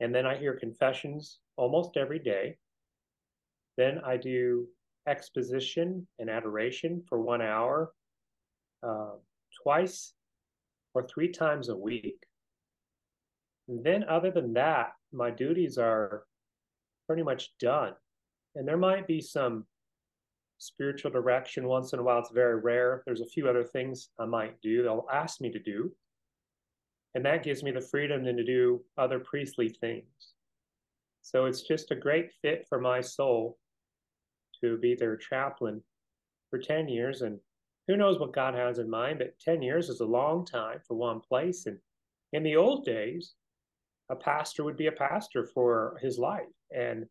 And 0.00 0.14
then 0.14 0.26
I 0.26 0.36
hear 0.36 0.54
confessions 0.54 1.38
almost 1.56 1.96
every 1.96 2.18
day. 2.18 2.56
Then 3.76 4.00
I 4.04 4.16
do 4.16 4.66
exposition 5.08 6.06
and 6.18 6.30
adoration 6.30 7.02
for 7.08 7.20
one 7.20 7.42
hour, 7.42 7.92
uh, 8.84 9.16
twice 9.62 10.12
or 10.94 11.06
three 11.06 11.28
times 11.28 11.68
a 11.68 11.76
week. 11.76 12.22
And 13.68 13.82
then, 13.82 14.04
other 14.04 14.30
than 14.30 14.52
that, 14.54 14.92
my 15.12 15.30
duties 15.30 15.78
are 15.78 16.24
pretty 17.06 17.22
much 17.22 17.50
done. 17.58 17.94
And 18.54 18.68
there 18.68 18.76
might 18.76 19.06
be 19.06 19.20
some 19.20 19.64
spiritual 20.58 21.10
direction 21.10 21.66
once 21.66 21.92
in 21.92 21.98
a 21.98 22.02
while. 22.02 22.20
It's 22.20 22.30
very 22.30 22.60
rare. 22.60 23.02
There's 23.06 23.20
a 23.20 23.26
few 23.26 23.48
other 23.48 23.64
things 23.64 24.10
I 24.18 24.26
might 24.26 24.60
do, 24.60 24.82
they'll 24.82 25.08
ask 25.12 25.40
me 25.40 25.50
to 25.50 25.58
do. 25.58 25.92
And 27.14 27.24
that 27.24 27.44
gives 27.44 27.62
me 27.62 27.70
the 27.70 27.80
freedom 27.80 28.24
then 28.24 28.36
to 28.36 28.44
do 28.44 28.82
other 28.98 29.20
priestly 29.20 29.68
things. 29.68 30.04
So 31.22 31.46
it's 31.46 31.62
just 31.62 31.90
a 31.90 31.96
great 31.96 32.32
fit 32.42 32.66
for 32.68 32.80
my 32.80 33.00
soul 33.00 33.56
to 34.60 34.76
be 34.78 34.94
their 34.94 35.16
chaplain 35.16 35.82
for 36.50 36.58
10 36.58 36.88
years. 36.88 37.22
And 37.22 37.38
who 37.86 37.96
knows 37.96 38.18
what 38.18 38.32
God 38.32 38.54
has 38.54 38.78
in 38.78 38.88
mind, 38.88 39.18
but 39.18 39.38
10 39.40 39.62
years 39.62 39.88
is 39.88 40.00
a 40.00 40.06
long 40.06 40.46
time 40.46 40.78
for 40.86 40.96
one 40.96 41.20
place. 41.20 41.66
And 41.66 41.78
in 42.32 42.42
the 42.42 42.56
old 42.56 42.84
days, 42.84 43.34
a 44.10 44.16
pastor 44.16 44.64
would 44.64 44.76
be 44.76 44.86
a 44.86 44.92
pastor 44.92 45.44
for 45.44 45.98
his 46.02 46.18
life. 46.18 46.44
And 46.74 47.06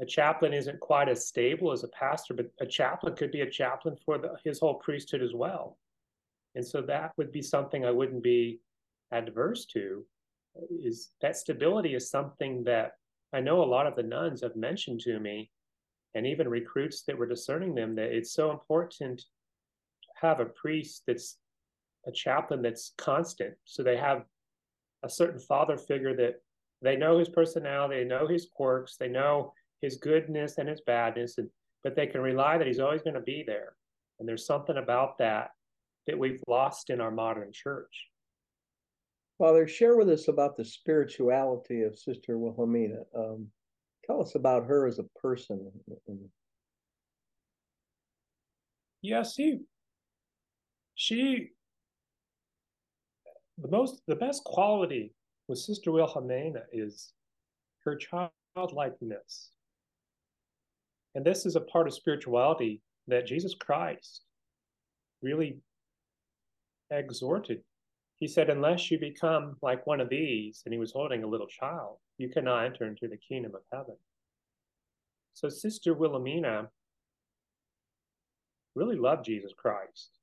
a 0.00 0.06
chaplain 0.06 0.52
isn't 0.52 0.80
quite 0.80 1.08
as 1.08 1.26
stable 1.26 1.72
as 1.72 1.82
a 1.82 1.88
pastor, 1.88 2.34
but 2.34 2.46
a 2.60 2.66
chaplain 2.66 3.16
could 3.16 3.32
be 3.32 3.40
a 3.40 3.50
chaplain 3.50 3.96
for 4.04 4.18
the, 4.18 4.36
his 4.44 4.60
whole 4.60 4.74
priesthood 4.74 5.22
as 5.22 5.34
well. 5.34 5.78
And 6.54 6.66
so 6.66 6.80
that 6.82 7.12
would 7.16 7.32
be 7.32 7.42
something 7.42 7.84
I 7.84 7.90
wouldn't 7.90 8.22
be 8.22 8.60
adverse 9.12 9.66
to. 9.66 10.04
Is 10.70 11.10
that 11.20 11.36
stability 11.36 11.94
is 11.94 12.10
something 12.10 12.64
that 12.64 12.92
I 13.32 13.40
know 13.40 13.62
a 13.62 13.64
lot 13.64 13.86
of 13.86 13.94
the 13.94 14.02
nuns 14.02 14.40
have 14.42 14.56
mentioned 14.56 15.00
to 15.00 15.20
me, 15.20 15.50
and 16.14 16.26
even 16.26 16.48
recruits 16.48 17.02
that 17.02 17.18
were 17.18 17.26
discerning 17.26 17.74
them, 17.74 17.94
that 17.96 18.12
it's 18.12 18.32
so 18.32 18.50
important 18.50 19.22
have 20.20 20.40
a 20.40 20.46
priest 20.46 21.02
that's 21.06 21.38
a 22.06 22.12
chaplain 22.12 22.62
that's 22.62 22.92
constant. 22.96 23.54
So 23.64 23.82
they 23.82 23.96
have 23.96 24.24
a 25.04 25.10
certain 25.10 25.40
father 25.40 25.76
figure 25.76 26.16
that 26.16 26.36
they 26.82 26.96
know 26.96 27.18
his 27.18 27.28
personality, 27.28 27.96
they 27.96 28.04
know 28.04 28.26
his 28.26 28.48
quirks, 28.52 28.96
they 28.96 29.08
know 29.08 29.52
his 29.80 29.96
goodness 29.96 30.58
and 30.58 30.68
his 30.68 30.80
badness, 30.80 31.38
and 31.38 31.48
but 31.84 31.94
they 31.94 32.06
can 32.06 32.20
rely 32.20 32.58
that 32.58 32.66
he's 32.66 32.80
always 32.80 33.02
going 33.02 33.14
to 33.14 33.20
be 33.20 33.44
there. 33.46 33.74
And 34.18 34.28
there's 34.28 34.46
something 34.46 34.76
about 34.76 35.18
that 35.18 35.50
that 36.06 36.18
we've 36.18 36.42
lost 36.48 36.90
in 36.90 37.00
our 37.00 37.10
modern 37.10 37.52
church. 37.52 38.08
Father, 39.38 39.68
share 39.68 39.96
with 39.96 40.08
us 40.08 40.26
about 40.26 40.56
the 40.56 40.64
spirituality 40.64 41.82
of 41.82 41.96
Sister 41.96 42.38
Wilhelmina. 42.38 43.02
Um, 43.16 43.46
tell 44.04 44.20
us 44.20 44.34
about 44.34 44.66
her 44.66 44.88
as 44.88 44.98
a 44.98 45.04
person. 45.20 45.70
Yeah, 49.00 49.22
see, 49.22 49.60
she 50.98 51.52
the 53.56 53.68
most 53.68 54.02
the 54.08 54.16
best 54.16 54.42
quality 54.42 55.14
with 55.46 55.58
Sister 55.58 55.92
Wilhelmina 55.92 56.64
is 56.72 57.12
her 57.84 57.96
childlikeness. 57.96 59.50
And 61.14 61.24
this 61.24 61.46
is 61.46 61.54
a 61.54 61.60
part 61.60 61.86
of 61.86 61.94
spirituality 61.94 62.82
that 63.06 63.28
Jesus 63.28 63.54
Christ 63.54 64.24
really 65.22 65.60
exhorted. 66.90 67.62
He 68.16 68.26
said, 68.26 68.50
Unless 68.50 68.90
you 68.90 68.98
become 68.98 69.56
like 69.62 69.86
one 69.86 70.00
of 70.00 70.08
these, 70.08 70.62
and 70.64 70.74
he 70.74 70.80
was 70.80 70.90
holding 70.90 71.22
a 71.22 71.28
little 71.28 71.46
child, 71.46 71.98
you 72.18 72.28
cannot 72.28 72.64
enter 72.64 72.86
into 72.86 73.06
the 73.06 73.16
kingdom 73.16 73.54
of 73.54 73.62
heaven. 73.72 73.96
So, 75.34 75.48
Sister 75.48 75.94
Wilhelmina 75.94 76.68
really 78.74 78.96
loved 78.96 79.24
Jesus 79.24 79.52
Christ. 79.56 80.17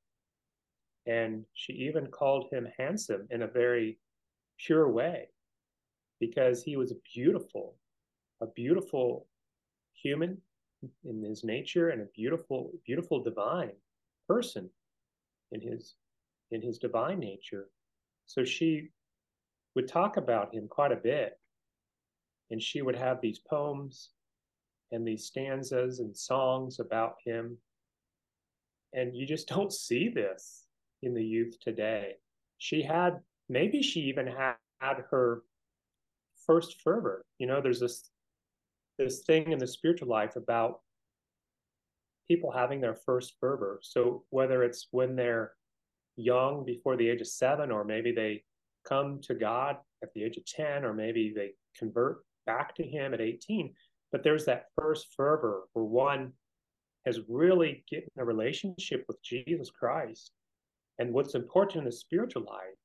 And 1.07 1.45
she 1.53 1.73
even 1.73 2.07
called 2.07 2.47
him 2.51 2.67
handsome 2.77 3.27
in 3.29 3.43
a 3.43 3.47
very 3.47 3.99
pure 4.57 4.89
way 4.89 5.29
because 6.19 6.63
he 6.63 6.77
was 6.77 6.93
beautiful, 7.13 7.75
a 8.41 8.47
beautiful 8.47 9.27
human 9.93 10.37
in 11.03 11.23
his 11.23 11.43
nature 11.43 11.89
and 11.89 12.01
a 12.01 12.07
beautiful, 12.15 12.71
beautiful 12.85 13.21
divine 13.21 13.71
person 14.27 14.69
in 15.51 15.61
his 15.61 15.95
in 16.51 16.61
his 16.61 16.77
divine 16.77 17.19
nature. 17.19 17.69
So 18.27 18.43
she 18.43 18.89
would 19.75 19.87
talk 19.87 20.17
about 20.17 20.53
him 20.53 20.67
quite 20.67 20.91
a 20.91 20.97
bit. 20.97 21.39
And 22.51 22.61
she 22.61 22.81
would 22.81 22.95
have 22.95 23.19
these 23.21 23.39
poems 23.39 24.11
and 24.91 25.05
these 25.05 25.25
stanzas 25.25 25.99
and 25.99 26.15
songs 26.15 26.79
about 26.79 27.15
him. 27.25 27.57
And 28.93 29.15
you 29.15 29.25
just 29.25 29.47
don't 29.47 29.73
see 29.85 30.09
this 30.09 30.64
in 31.05 31.13
the 31.13 31.23
youth 31.23 31.59
today. 31.61 32.13
She 32.57 32.81
had, 32.81 33.19
maybe 33.49 33.81
she 33.81 34.01
even 34.01 34.27
had, 34.27 34.55
had 34.79 35.03
her 35.11 35.41
first 36.45 36.81
fervor. 36.81 37.25
You 37.39 37.47
know, 37.47 37.61
there's 37.61 37.79
this 37.79 38.09
this 38.97 39.23
thing 39.23 39.51
in 39.51 39.59
the 39.59 39.67
spiritual 39.67 40.07
life 40.07 40.37
about 40.37 40.79
people 42.27 42.51
having 42.51 42.79
their 42.79 42.95
first 42.95 43.35
fervor. 43.39 43.79
So 43.81 44.23
whether 44.29 44.63
it's 44.63 44.87
when 44.91 45.15
they're 45.15 45.51
young 46.15 46.63
before 46.65 46.95
the 46.95 47.09
age 47.09 47.21
of 47.21 47.27
seven, 47.27 47.71
or 47.71 47.83
maybe 47.83 48.11
they 48.11 48.43
come 48.87 49.19
to 49.23 49.35
God 49.35 49.77
at 50.01 50.13
the 50.13 50.23
age 50.23 50.37
of 50.37 50.45
10, 50.45 50.85
or 50.85 50.93
maybe 50.93 51.33
they 51.35 51.51
convert 51.77 52.19
back 52.45 52.75
to 52.75 52.83
Him 52.83 53.13
at 53.13 53.21
18. 53.21 53.73
But 54.11 54.23
there's 54.23 54.45
that 54.45 54.67
first 54.79 55.07
fervor 55.15 55.63
where 55.73 55.85
one 55.85 56.31
has 57.05 57.19
really 57.27 57.83
getting 57.89 58.09
a 58.17 58.25
relationship 58.25 59.03
with 59.07 59.21
Jesus 59.21 59.69
Christ. 59.69 60.31
And 60.99 61.13
what's 61.13 61.35
important 61.35 61.79
in 61.79 61.85
the 61.85 61.91
spiritual 61.91 62.43
life 62.43 62.77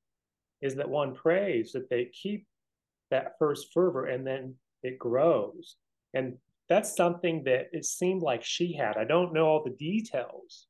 is 0.63 0.75
that 0.77 0.89
one 0.89 1.15
prays 1.15 1.73
that 1.73 1.89
they 1.89 2.07
keep 2.07 2.47
that 3.11 3.33
first 3.39 3.69
fervor 3.73 4.07
and 4.07 4.27
then 4.27 4.55
it 4.83 4.99
grows. 4.99 5.77
And 6.15 6.37
that's 6.69 6.95
something 6.97 7.43
that 7.45 7.69
it 7.73 7.85
seemed 7.85 8.23
like 8.23 8.45
she 8.45 8.73
had. 8.73 8.97
I 8.97 9.05
don't 9.05 9.33
know 9.33 9.47
all 9.47 9.65
the 9.65 9.71
details, 9.71 10.67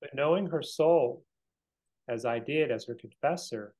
but 0.00 0.14
knowing 0.14 0.46
her 0.46 0.62
soul 0.62 1.24
as 2.08 2.24
I 2.24 2.38
did 2.38 2.70
as 2.70 2.84
her 2.86 2.94
confessor, 2.94 3.74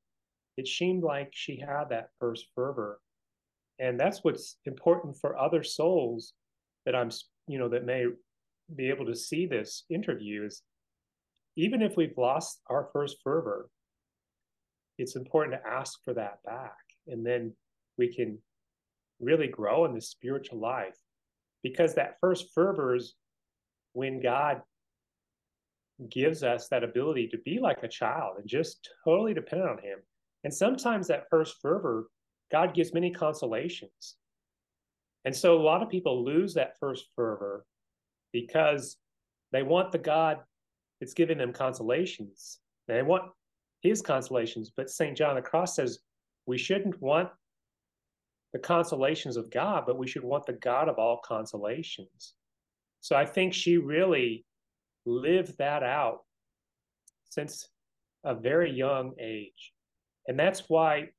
it 0.57 0.67
seemed 0.67 1.03
like 1.03 1.29
she 1.31 1.59
had 1.59 1.85
that 1.89 2.09
first 2.19 2.47
fervor. 2.55 2.99
And 3.79 3.99
that's 3.99 4.23
what's 4.23 4.57
important 4.65 5.17
for 5.17 5.37
other 5.37 5.63
souls 5.63 6.33
that 6.85 6.95
I'm, 6.95 7.09
you 7.47 7.59
know, 7.59 7.67
that 7.69 7.85
may 7.85 8.05
be 8.75 8.89
able 8.89 9.05
to 9.05 9.15
see 9.15 9.45
this 9.45 9.83
interview 9.89 10.45
is 10.45 10.61
even 11.55 11.81
if 11.81 11.95
we've 11.95 12.17
lost 12.17 12.61
our 12.69 12.89
first 12.91 13.17
fervor, 13.23 13.69
it's 14.97 15.15
important 15.15 15.55
to 15.55 15.69
ask 15.69 15.99
for 16.03 16.13
that 16.13 16.39
back. 16.45 16.77
And 17.07 17.25
then 17.25 17.53
we 17.97 18.13
can 18.13 18.37
really 19.19 19.47
grow 19.47 19.85
in 19.85 19.93
the 19.93 20.01
spiritual 20.01 20.59
life 20.59 20.97
because 21.63 21.95
that 21.95 22.17
first 22.19 22.47
fervor 22.53 22.95
is 22.95 23.15
when 23.93 24.21
God 24.21 24.61
gives 26.09 26.43
us 26.43 26.67
that 26.67 26.83
ability 26.83 27.29
to 27.29 27.37
be 27.39 27.59
like 27.59 27.83
a 27.83 27.87
child 27.87 28.35
and 28.37 28.47
just 28.47 28.89
totally 29.05 29.33
dependent 29.33 29.71
on 29.71 29.77
Him. 29.77 29.99
And 30.43 30.53
sometimes 30.53 31.07
that 31.07 31.29
first 31.29 31.55
fervor, 31.61 32.07
God 32.51 32.73
gives 32.73 32.93
many 32.93 33.11
consolations. 33.11 34.15
And 35.23 35.35
so 35.35 35.55
a 35.55 35.63
lot 35.63 35.81
of 35.81 35.89
people 35.89 36.23
lose 36.23 36.53
that 36.53 36.77
first 36.79 37.05
fervor 37.15 37.65
because 38.31 38.97
they 39.51 39.63
want 39.63 39.91
the 39.91 39.97
God 39.97 40.39
that's 40.99 41.13
giving 41.13 41.37
them 41.37 41.53
consolations. 41.53 42.59
They 42.87 43.01
want 43.01 43.31
his 43.81 44.01
consolations. 44.01 44.71
But 44.75 44.89
St. 44.89 45.17
John 45.17 45.35
the 45.35 45.41
Cross 45.41 45.75
says 45.75 45.99
we 46.45 46.57
shouldn't 46.57 47.01
want 47.01 47.29
the 48.53 48.59
consolations 48.59 49.37
of 49.37 49.51
God, 49.51 49.83
but 49.85 49.97
we 49.97 50.07
should 50.07 50.23
want 50.23 50.45
the 50.45 50.53
God 50.53 50.87
of 50.87 50.97
all 50.97 51.19
consolations. 51.25 52.33
So 53.01 53.15
I 53.15 53.25
think 53.25 53.53
she 53.53 53.77
really 53.77 54.45
lived 55.05 55.57
that 55.57 55.83
out 55.83 56.19
since 57.29 57.67
a 58.23 58.33
very 58.33 58.71
young 58.71 59.13
age. 59.19 59.73
And 60.27 60.39
that's 60.39 60.63
why 60.67 61.09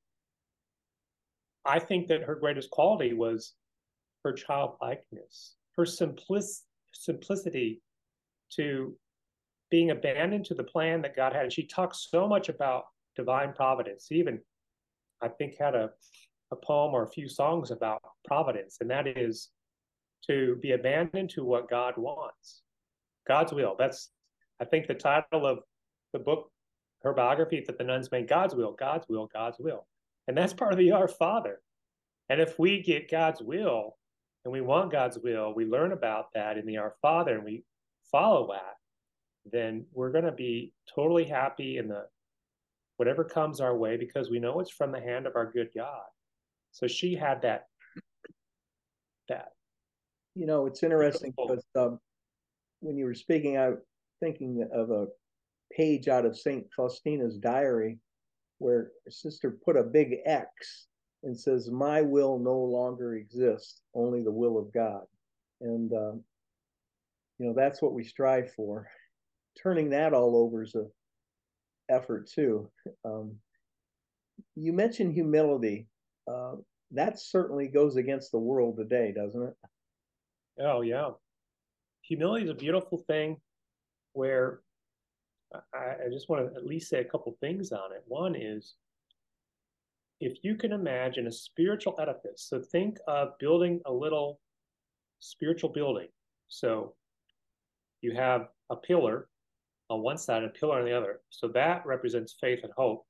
I 1.64 1.78
think 1.78 2.06
that 2.09 2.23
her 2.23 2.35
greatest 2.35 2.71
quality 2.71 3.12
was 3.12 3.54
her 4.25 4.33
childlikeness, 4.33 5.56
her 5.76 5.85
simplic- 5.85 6.62
simplicity 6.92 7.83
to 8.52 8.97
being 9.70 9.90
abandoned 9.90 10.44
to 10.46 10.54
the 10.54 10.64
plan 10.64 11.02
that 11.02 11.16
God 11.16 11.32
had. 11.32 11.44
And 11.44 11.52
she 11.52 11.66
talks 11.66 12.08
so 12.11 12.28
much 12.28 12.49
about 12.49 12.85
divine 13.16 13.52
providence. 13.52 14.08
even, 14.11 14.40
I 15.23 15.28
think, 15.28 15.56
had 15.58 15.75
a, 15.75 15.90
a 16.52 16.56
poem 16.56 16.94
or 16.94 17.02
a 17.02 17.11
few 17.11 17.28
songs 17.28 17.70
about 17.70 18.00
providence, 18.25 18.78
and 18.80 18.90
that 18.90 19.06
is 19.06 19.50
to 20.28 20.56
be 20.61 20.73
abandoned 20.73 21.30
to 21.30 21.44
what 21.44 21.70
God 21.70 21.94
wants, 21.96 22.62
God's 23.26 23.52
will. 23.52 23.75
That's, 23.78 24.11
I 24.61 24.64
think, 24.64 24.87
the 24.87 24.94
title 24.94 25.46
of 25.46 25.61
the 26.12 26.18
book, 26.18 26.50
her 27.02 27.12
biography 27.12 27.62
that 27.66 27.78
the 27.78 27.85
nuns 27.85 28.11
made 28.11 28.28
God's 28.28 28.54
will, 28.54 28.73
God's 28.73 29.06
will, 29.08 29.28
God's 29.32 29.58
will. 29.58 29.87
And 30.28 30.37
that's 30.37 30.52
part 30.52 30.73
of 30.73 30.78
the 30.78 30.92
Our 30.92 31.08
Father. 31.08 31.61
And 32.28 32.40
if 32.40 32.58
we 32.58 32.82
get 32.82 33.11
God's 33.11 33.40
will 33.40 33.96
and 34.44 34.52
we 34.52 34.61
want 34.61 34.90
God's 34.90 35.18
will, 35.18 35.54
we 35.54 35.64
learn 35.64 35.92
about 35.92 36.26
that 36.35 36.58
in 36.58 36.66
the 36.66 36.78
Our 36.78 36.94
Father 37.02 37.35
and 37.37 37.44
we 37.44 37.64
follow 38.11 38.49
that, 38.52 38.75
then 39.53 39.85
we're 39.93 40.12
going 40.12 40.25
to 40.25 40.33
be 40.33 40.73
totally 40.95 41.25
happy 41.25 41.79
in 41.79 41.88
the 41.88 42.07
whatever 42.97 43.25
comes 43.25 43.61
our 43.61 43.76
way 43.76 43.97
because 43.97 44.31
we 44.31 44.38
know 44.38 44.61
it's 44.61 44.71
from 44.71 44.93
the 44.93 45.00
hand 45.00 45.26
of 45.26 45.37
our 45.37 45.50
good 45.50 45.69
God. 45.75 46.05
So 46.73 46.87
she 46.87 47.15
had 47.15 47.43
that 47.43 47.67
that. 49.29 49.49
You 50.35 50.47
know, 50.47 50.67
it's 50.67 50.83
interesting 50.83 51.33
because 51.37 51.65
um, 51.76 51.99
when 52.81 52.97
you 52.97 53.07
were 53.07 53.15
speaking, 53.15 53.57
I 53.57 53.71
was 53.71 53.79
thinking 54.21 54.69
of 54.73 54.91
a 54.91 55.07
page 55.73 56.09
out 56.09 56.26
of 56.26 56.38
Saint 56.38 56.67
Faustina's 56.76 57.38
diary 57.38 57.99
where 58.59 58.91
sister 59.09 59.59
put 59.65 59.76
a 59.76 59.83
big 59.83 60.17
X 60.26 60.87
and 61.23 61.38
says, 61.38 61.71
"My 61.71 62.03
will 62.03 62.38
no 62.38 62.59
longer 62.59 63.15
exists; 63.15 63.81
only 63.95 64.23
the 64.23 64.31
will 64.31 64.59
of 64.59 64.73
God." 64.73 65.05
And 65.62 65.91
um, 65.93 66.23
you 67.38 67.47
know 67.47 67.55
that's 67.55 67.81
what 67.81 67.95
we 67.95 68.05
strive 68.05 68.53
for 68.53 68.87
turning 69.63 69.91
that 69.91 70.13
all 70.13 70.37
over 70.37 70.63
is 70.63 70.75
a 70.75 70.87
effort 71.89 72.29
too. 72.29 72.71
Um, 73.05 73.37
you 74.55 74.73
mentioned 74.73 75.15
humility. 75.15 75.87
Uh, 76.31 76.57
that 76.93 77.19
certainly 77.19 77.69
goes 77.69 77.97
against 77.97 78.33
the 78.33 78.39
world 78.39 78.77
today, 78.77 79.13
doesn't 79.15 79.43
it? 79.43 79.55
Oh 80.61 80.81
yeah, 80.81 81.11
humility 82.03 82.45
is 82.45 82.51
a 82.51 82.55
beautiful 82.55 83.05
thing. 83.07 83.37
Where 84.13 84.61
I, 85.75 86.07
I 86.07 86.09
just 86.11 86.29
want 86.29 86.49
to 86.49 86.57
at 86.57 86.67
least 86.67 86.89
say 86.89 87.01
a 87.01 87.05
couple 87.05 87.37
things 87.41 87.73
on 87.73 87.93
it. 87.93 88.03
One 88.07 88.35
is 88.35 88.77
if 90.21 90.39
you 90.43 90.55
can 90.57 90.73
imagine 90.73 91.27
a 91.27 91.33
spiritual 91.33 91.95
edifice, 92.01 92.47
so 92.49 92.61
think 92.61 92.99
of 93.07 93.39
building 93.39 93.81
a 93.85 93.93
little 93.93 94.41
spiritual 95.21 95.71
building. 95.71 96.09
So 96.49 96.95
you 98.01 98.15
have 98.15 98.49
a 98.71 98.77
pillar 98.77 99.29
on 99.88 100.02
one 100.02 100.19
side 100.19 100.43
and 100.43 100.47
a 100.47 100.59
pillar 100.59 100.78
on 100.78 100.85
the 100.85 100.97
other. 100.97 101.21
So 101.31 101.49
that 101.49 101.87
represents 101.87 102.37
faith 102.40 102.61
and 102.62 102.72
hope. 102.77 103.07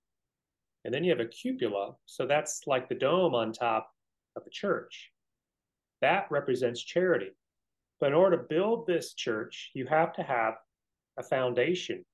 And 0.85 0.93
then 0.93 1.05
you 1.05 1.11
have 1.11 1.21
a 1.21 1.27
cupola. 1.27 1.95
So 2.07 2.27
that's 2.27 2.63
like 2.67 2.89
the 2.89 2.95
dome 2.95 3.35
on 3.35 3.53
top 3.53 3.91
of 4.37 4.45
the 4.45 4.51
church. 4.51 5.11
That 6.01 6.27
represents 6.31 6.83
charity. 6.83 7.31
But 7.99 8.09
in 8.09 8.15
order 8.15 8.37
to 8.37 8.43
build 8.43 8.87
this 8.87 9.15
church, 9.15 9.71
you 9.75 9.87
have 9.87 10.13
to 10.15 10.23
have 10.23 10.55
a 11.19 11.23
foundation. 11.23 12.05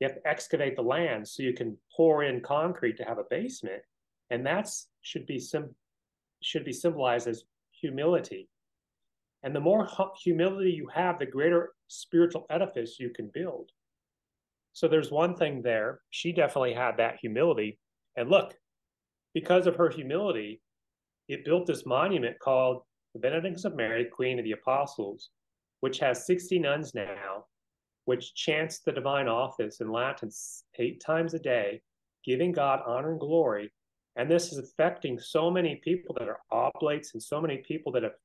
You 0.00 0.06
have 0.06 0.16
to 0.16 0.28
excavate 0.28 0.76
the 0.76 0.82
land 0.82 1.26
so 1.26 1.42
you 1.42 1.52
can 1.52 1.76
pour 1.94 2.22
in 2.22 2.40
concrete 2.40 2.96
to 2.98 3.04
have 3.04 3.18
a 3.18 3.24
basement. 3.28 3.82
And 4.30 4.46
that's 4.46 4.88
should 5.02 5.26
be 5.26 5.40
sim- 5.40 5.74
should 6.40 6.64
be 6.64 6.72
symbolized 6.72 7.26
as 7.26 7.44
humility. 7.72 8.48
And 9.42 9.54
the 9.54 9.60
more 9.60 9.88
humility 10.22 10.70
you 10.70 10.88
have, 10.94 11.18
the 11.18 11.26
greater 11.26 11.70
spiritual 11.88 12.46
edifice 12.50 12.98
you 13.00 13.10
can 13.10 13.30
build. 13.32 13.70
So 14.72 14.88
there's 14.88 15.10
one 15.10 15.34
thing 15.34 15.62
there. 15.62 16.00
She 16.10 16.32
definitely 16.32 16.74
had 16.74 16.96
that 16.96 17.18
humility. 17.20 17.78
And 18.16 18.30
look, 18.30 18.54
because 19.34 19.66
of 19.66 19.76
her 19.76 19.90
humility, 19.90 20.60
it 21.28 21.44
built 21.44 21.66
this 21.66 21.86
monument 21.86 22.38
called 22.38 22.82
the 23.14 23.20
Benedictines 23.20 23.64
of 23.64 23.76
Mary, 23.76 24.04
Queen 24.04 24.38
of 24.38 24.44
the 24.44 24.52
Apostles, 24.52 25.30
which 25.80 25.98
has 25.98 26.26
60 26.26 26.58
nuns 26.58 26.94
now, 26.94 27.44
which 28.06 28.34
chants 28.34 28.80
the 28.80 28.92
divine 28.92 29.28
office 29.28 29.80
in 29.80 29.92
Latin 29.92 30.30
eight 30.78 31.00
times 31.00 31.34
a 31.34 31.38
day, 31.38 31.82
giving 32.24 32.52
God 32.52 32.80
honor 32.86 33.10
and 33.10 33.20
glory. 33.20 33.70
And 34.16 34.30
this 34.30 34.52
is 34.52 34.58
affecting 34.58 35.18
so 35.18 35.50
many 35.50 35.76
people 35.84 36.16
that 36.18 36.28
are 36.28 36.40
oblates 36.50 37.14
and 37.14 37.22
so 37.22 37.40
many 37.40 37.58
people 37.58 37.92
that 37.92 38.02
have 38.02 38.16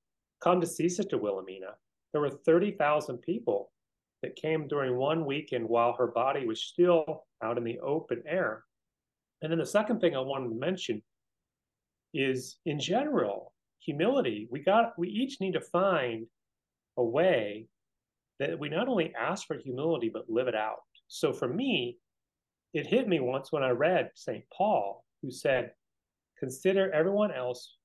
come 0.41 0.61
to 0.61 0.67
see 0.67 0.89
Sister 0.89 1.17
Wilhelmina. 1.17 1.75
There 2.11 2.21
were 2.21 2.29
30,000 2.29 3.17
people 3.17 3.72
that 4.23 4.37
came 4.37 4.67
during 4.67 4.95
one 4.95 5.25
weekend 5.25 5.67
while 5.67 5.93
her 5.93 6.07
body 6.07 6.47
was 6.47 6.63
still 6.63 7.25
out 7.43 7.57
in 7.57 7.63
the 7.63 7.79
open 7.79 8.23
air. 8.25 8.63
And 9.41 9.51
then 9.51 9.59
the 9.59 9.65
second 9.65 9.99
thing 9.99 10.15
I 10.15 10.21
wanted 10.21 10.49
to 10.49 10.55
mention 10.55 11.03
is 12.13 12.57
in 12.65 12.79
general, 12.79 13.53
humility. 13.79 14.47
We 14.49 14.61
got 14.61 14.97
we 14.97 15.09
each 15.09 15.41
need 15.41 15.53
to 15.53 15.61
find 15.61 16.25
a 16.97 17.03
way 17.03 17.67
that 18.39 18.57
we 18.57 18.69
not 18.69 18.87
only 18.87 19.13
ask 19.13 19.45
for 19.45 19.57
humility 19.57 20.09
but 20.11 20.29
live 20.29 20.47
it 20.47 20.55
out. 20.55 20.79
So 21.09 21.33
for 21.33 21.47
me, 21.47 21.97
it 22.73 22.87
hit 22.87 23.07
me 23.07 23.19
once 23.19 23.51
when 23.51 23.61
I 23.61 23.69
read 23.69 24.11
St. 24.15 24.45
Paul, 24.55 25.03
who 25.21 25.31
said, 25.31 25.71
Consider 26.39 26.91
everyone 26.91 27.31
else 27.31 27.75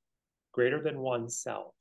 greater 0.53 0.81
than 0.83 1.01
oneself. 1.01 1.75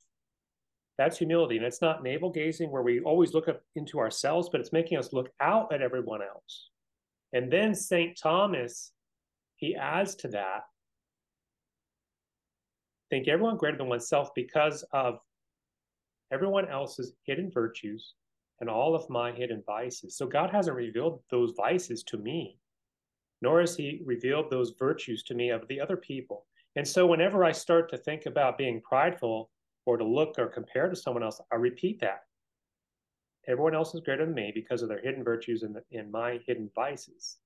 That's 0.98 1.18
humility. 1.18 1.56
And 1.56 1.64
it's 1.64 1.80
not 1.80 2.02
navel 2.02 2.30
gazing 2.30 2.70
where 2.70 2.82
we 2.82 3.00
always 3.00 3.32
look 3.32 3.48
up 3.48 3.62
into 3.76 3.98
ourselves, 3.98 4.48
but 4.50 4.60
it's 4.60 4.72
making 4.72 4.98
us 4.98 5.12
look 5.12 5.30
out 5.40 5.72
at 5.72 5.80
everyone 5.80 6.20
else. 6.22 6.70
And 7.32 7.50
then 7.50 7.74
St. 7.74 8.18
Thomas, 8.20 8.92
he 9.56 9.76
adds 9.76 10.16
to 10.16 10.28
that 10.28 10.62
think 13.10 13.28
everyone 13.28 13.56
greater 13.56 13.78
than 13.78 13.88
oneself 13.88 14.30
because 14.34 14.84
of 14.92 15.18
everyone 16.32 16.68
else's 16.68 17.12
hidden 17.24 17.50
virtues 17.50 18.14
and 18.60 18.68
all 18.68 18.94
of 18.94 19.08
my 19.08 19.32
hidden 19.32 19.62
vices. 19.66 20.16
So 20.16 20.26
God 20.26 20.50
hasn't 20.50 20.76
revealed 20.76 21.22
those 21.30 21.54
vices 21.56 22.02
to 22.04 22.18
me, 22.18 22.58
nor 23.40 23.60
has 23.60 23.76
He 23.76 24.02
revealed 24.04 24.50
those 24.50 24.74
virtues 24.78 25.22
to 25.24 25.34
me 25.34 25.50
of 25.50 25.66
the 25.68 25.80
other 25.80 25.96
people. 25.96 26.46
And 26.76 26.86
so 26.86 27.06
whenever 27.06 27.44
I 27.44 27.52
start 27.52 27.88
to 27.90 27.98
think 27.98 28.26
about 28.26 28.58
being 28.58 28.80
prideful, 28.82 29.50
or 29.88 29.96
to 29.96 30.04
look 30.04 30.34
or 30.36 30.48
compare 30.48 30.90
to 30.90 30.94
someone 30.94 31.22
else, 31.22 31.40
I 31.50 31.56
repeat 31.56 31.98
that. 32.00 32.24
Everyone 33.48 33.74
else 33.74 33.94
is 33.94 34.02
greater 34.02 34.26
than 34.26 34.34
me 34.34 34.52
because 34.54 34.82
of 34.82 34.90
their 34.90 35.00
hidden 35.00 35.24
virtues 35.24 35.62
and, 35.62 35.74
and 35.90 36.12
my 36.12 36.40
hidden 36.46 36.68
vices. 36.74 37.38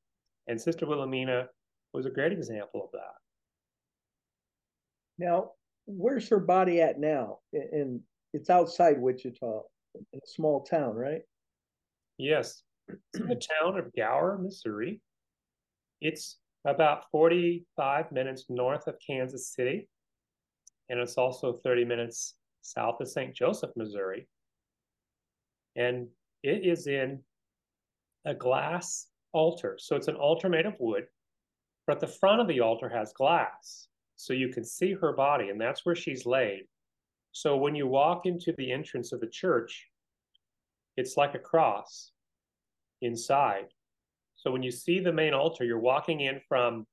And 0.48 0.60
Sister 0.60 0.84
Wilhelmina 0.84 1.46
was 1.92 2.04
a 2.04 2.10
great 2.10 2.32
example 2.32 2.82
of 2.82 2.90
that. 2.94 3.14
Now, 5.20 5.52
where's 5.86 6.28
her 6.30 6.40
body 6.40 6.80
at 6.80 6.98
now? 6.98 7.38
And 7.52 8.00
it's 8.32 8.50
outside 8.50 9.00
Wichita, 9.00 9.60
a 9.96 10.18
small 10.26 10.64
town, 10.64 10.96
right? 10.96 11.22
Yes. 12.18 12.64
It's 12.88 13.20
in 13.20 13.28
the 13.28 13.36
town 13.60 13.78
of 13.78 13.94
Gower, 13.96 14.36
Missouri. 14.36 15.00
It's 16.00 16.38
about 16.64 17.04
45 17.12 18.10
minutes 18.10 18.46
north 18.48 18.88
of 18.88 18.96
Kansas 19.06 19.54
City 19.54 19.86
and 20.88 21.00
it's 21.00 21.16
also 21.16 21.52
30 21.52 21.84
minutes 21.84 22.34
south 22.62 23.00
of 23.00 23.08
St. 23.08 23.34
Joseph, 23.34 23.70
Missouri. 23.76 24.28
And 25.76 26.08
it 26.42 26.64
is 26.64 26.86
in 26.86 27.20
a 28.24 28.34
glass 28.34 29.08
altar. 29.32 29.76
So 29.78 29.96
it's 29.96 30.08
an 30.08 30.16
altar 30.16 30.48
made 30.48 30.66
of 30.66 30.74
wood, 30.78 31.04
but 31.86 32.00
the 32.00 32.06
front 32.06 32.40
of 32.40 32.48
the 32.48 32.60
altar 32.60 32.88
has 32.88 33.12
glass. 33.12 33.88
So 34.16 34.32
you 34.32 34.48
can 34.48 34.64
see 34.64 34.92
her 34.92 35.12
body, 35.12 35.48
and 35.48 35.60
that's 35.60 35.84
where 35.84 35.96
she's 35.96 36.26
laid. 36.26 36.62
So 37.32 37.56
when 37.56 37.74
you 37.74 37.86
walk 37.86 38.26
into 38.26 38.52
the 38.56 38.70
entrance 38.70 39.12
of 39.12 39.20
the 39.20 39.26
church, 39.26 39.88
it's 40.96 41.16
like 41.16 41.34
a 41.34 41.38
cross 41.38 42.12
inside. 43.00 43.66
So 44.36 44.50
when 44.50 44.62
you 44.62 44.70
see 44.70 45.00
the 45.00 45.12
main 45.12 45.34
altar, 45.34 45.64
you're 45.64 45.78
walking 45.78 46.20
in 46.20 46.40
from 46.48 46.86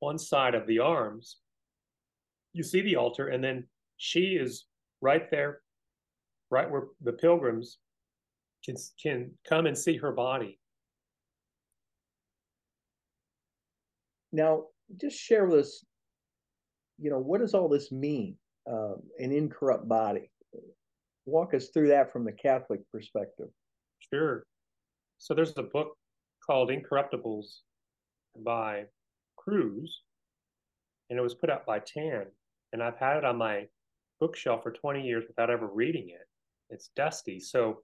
one 0.00 0.18
side 0.18 0.54
of 0.54 0.66
the 0.66 0.80
arms, 0.80 1.38
you 2.52 2.62
see 2.62 2.82
the 2.82 2.96
altar, 2.96 3.28
and 3.28 3.42
then 3.42 3.64
she 3.96 4.36
is 4.40 4.66
right 5.00 5.30
there, 5.30 5.60
right 6.50 6.70
where 6.70 6.84
the 7.02 7.12
pilgrims 7.12 7.78
can 8.64 8.76
can 9.02 9.30
come 9.48 9.66
and 9.66 9.76
see 9.76 9.96
her 9.96 10.12
body. 10.12 10.58
Now, 14.32 14.64
just 15.00 15.16
share 15.16 15.46
with 15.46 15.60
us, 15.60 15.84
you 16.98 17.10
know, 17.10 17.18
what 17.18 17.40
does 17.40 17.54
all 17.54 17.68
this 17.68 17.92
mean? 17.92 18.36
Uh, 18.70 18.94
an 19.18 19.32
incorrupt 19.32 19.88
body. 19.88 20.30
Walk 21.26 21.54
us 21.54 21.68
through 21.68 21.88
that 21.88 22.12
from 22.12 22.24
the 22.24 22.32
Catholic 22.32 22.80
perspective. 22.90 23.48
Sure. 24.12 24.44
So 25.18 25.34
there's 25.34 25.56
a 25.56 25.62
book 25.62 25.96
called 26.44 26.70
Incorruptibles 26.70 27.58
by 28.44 28.84
Cruz, 29.36 30.02
and 31.10 31.18
it 31.18 31.22
was 31.22 31.34
put 31.34 31.50
out 31.50 31.66
by 31.66 31.80
Tan. 31.80 32.26
And 32.72 32.82
I've 32.82 32.98
had 32.98 33.18
it 33.18 33.24
on 33.24 33.36
my 33.36 33.66
bookshelf 34.20 34.62
for 34.62 34.72
20 34.72 35.02
years 35.02 35.24
without 35.26 35.50
ever 35.50 35.66
reading 35.66 36.08
it. 36.08 36.26
It's 36.70 36.90
dusty. 36.96 37.38
So 37.40 37.82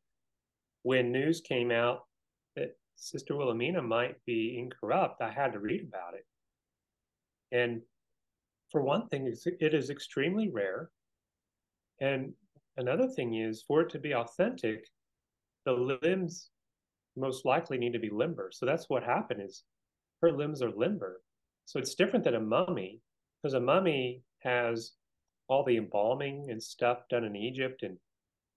when 0.83 1.13
news 1.13 1.41
came 1.41 1.71
out 1.71 2.07
that 2.57 2.77
Sister 2.97 3.37
Wilhelmina 3.37 3.83
might 3.83 4.17
be 4.25 4.59
incorrupt, 4.59 5.21
I 5.21 5.31
had 5.31 5.53
to 5.53 5.59
read 5.59 5.87
about 5.87 6.15
it. 6.15 6.27
And 7.53 7.83
for 8.71 8.83
one 8.83 9.09
thing, 9.09 9.33
it 9.61 9.75
is 9.75 9.91
extremely 9.91 10.51
rare. 10.51 10.91
And 12.01 12.33
another 12.77 13.09
thing 13.09 13.35
is 13.35 13.65
for 13.67 13.83
it 13.83 13.91
to 13.91 13.99
be 13.99 14.15
authentic, 14.15 14.87
the 15.65 15.73
limbs 16.03 16.51
most 17.17 17.45
likely 17.45 17.79
need 17.79 17.93
to 17.93 17.99
be 17.99 18.11
limber. 18.11 18.51
So 18.53 18.65
that's 18.65 18.89
what 18.89 19.03
happened 19.03 19.43
is 19.43 19.65
her 20.23 20.33
limbs 20.33 20.63
are 20.63 20.71
limber. 20.71 21.21
So 21.65 21.79
it's 21.79 21.95
different 21.95 22.25
than 22.25 22.37
a 22.37 22.41
mummy 22.41 23.01
because 23.43 23.55
a 23.55 23.61
mummy 23.61 24.23
has 24.41 24.93
all 25.49 25.65
the 25.65 25.77
embalming 25.77 26.51
and 26.51 26.63
stuff 26.63 27.09
done 27.09 27.25
in 27.25 27.37
Egypt, 27.37 27.83
and 27.83 27.97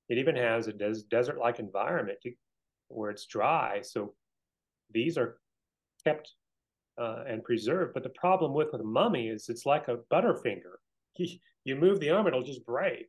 it 0.09 0.17
even 0.17 0.35
has 0.35 0.67
a 0.67 0.73
des- 0.73 1.03
desert-like 1.09 1.59
environment 1.59 2.19
to, 2.21 2.33
where 2.89 3.09
it's 3.09 3.25
dry. 3.25 3.81
So 3.81 4.13
these 4.93 5.17
are 5.17 5.39
kept 6.03 6.33
uh, 6.99 7.23
and 7.27 7.43
preserved. 7.43 7.93
But 7.93 8.03
the 8.03 8.09
problem 8.09 8.53
with, 8.53 8.69
with 8.71 8.81
a 8.81 8.85
mummy 8.85 9.27
is 9.27 9.49
it's 9.49 9.65
like 9.65 9.87
a 9.87 9.99
butterfinger. 10.11 10.77
You, 11.63 11.75
move 11.75 11.99
the 11.99 12.09
arm, 12.09 12.25
it'll 12.25 12.41
just 12.41 12.65
break. 12.65 13.07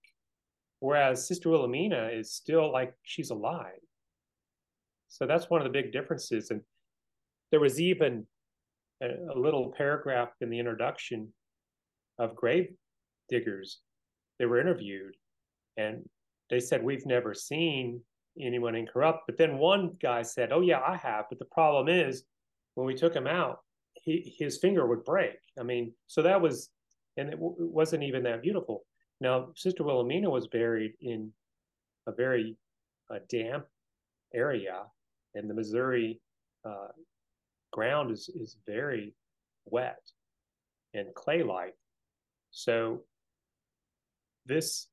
Whereas 0.81 1.27
Sister 1.27 1.49
Wilhelmina 1.49 2.11
is 2.13 2.35
still 2.35 2.71
like 2.71 2.93
she's 3.03 3.31
alive. 3.31 3.81
So 5.09 5.27
that's 5.27 5.49
one 5.49 5.63
of 5.63 5.65
the 5.65 5.73
big 5.73 5.91
differences. 5.91 6.51
And 6.51 6.61
there 7.51 7.61
was 7.61 7.81
even 7.81 8.27
a, 9.03 9.07
a 9.35 9.39
little 9.39 9.73
paragraph 9.75 10.31
in 10.43 10.51
the 10.51 10.59
introduction 10.59 11.33
of 12.23 12.37
grave 12.37 12.69
diggers. 13.29 13.79
They 14.39 14.47
were 14.47 14.61
interviewed 14.61 15.15
and 15.77 16.09
they 16.51 16.61
said, 16.61 16.83
We've 16.83 17.07
never 17.07 17.35
seen 17.35 18.01
anyone 18.41 18.75
incorrupt. 18.75 19.25
But 19.27 19.37
then 19.37 19.59
one 19.59 19.97
guy 20.01 20.23
said, 20.23 20.53
Oh, 20.53 20.61
yeah, 20.61 20.81
I 20.87 20.97
have. 20.97 21.27
But 21.29 21.39
the 21.39 21.47
problem 21.47 21.89
is, 21.89 22.25
when 22.75 22.87
we 22.87 22.95
took 22.95 23.15
him 23.15 23.27
out, 23.27 23.59
he, 23.95 24.35
his 24.39 24.59
finger 24.59 24.87
would 24.87 25.05
break. 25.05 25.37
I 25.59 25.63
mean, 25.63 25.93
so 26.07 26.23
that 26.23 26.41
was, 26.41 26.71
and 27.17 27.29
it, 27.29 27.33
w- 27.33 27.55
wasn't 27.59 28.03
even 28.03 28.23
that 28.23 28.43
beautiful. 28.43 28.85
Now, 29.21 29.51
Sister 29.55 29.85
Wilhelmina 29.85 30.31
was 30.31 30.49
buried 30.49 30.95
in 31.01 31.31
a 32.07 32.13
very 32.13 32.57
uh, 33.11 33.19
damp 33.29 33.67
area 34.35 34.85
and 35.35 35.49
the 35.49 35.55
Missouri 35.55 36.21
uh, 36.65 36.89
ground 37.73 38.11
is 38.11 38.29
is 38.35 38.57
very 38.67 39.15
wet 39.65 40.01
and 40.95 41.15
clay-like. 41.15 41.75
So 42.53 43.01
this 44.47 44.89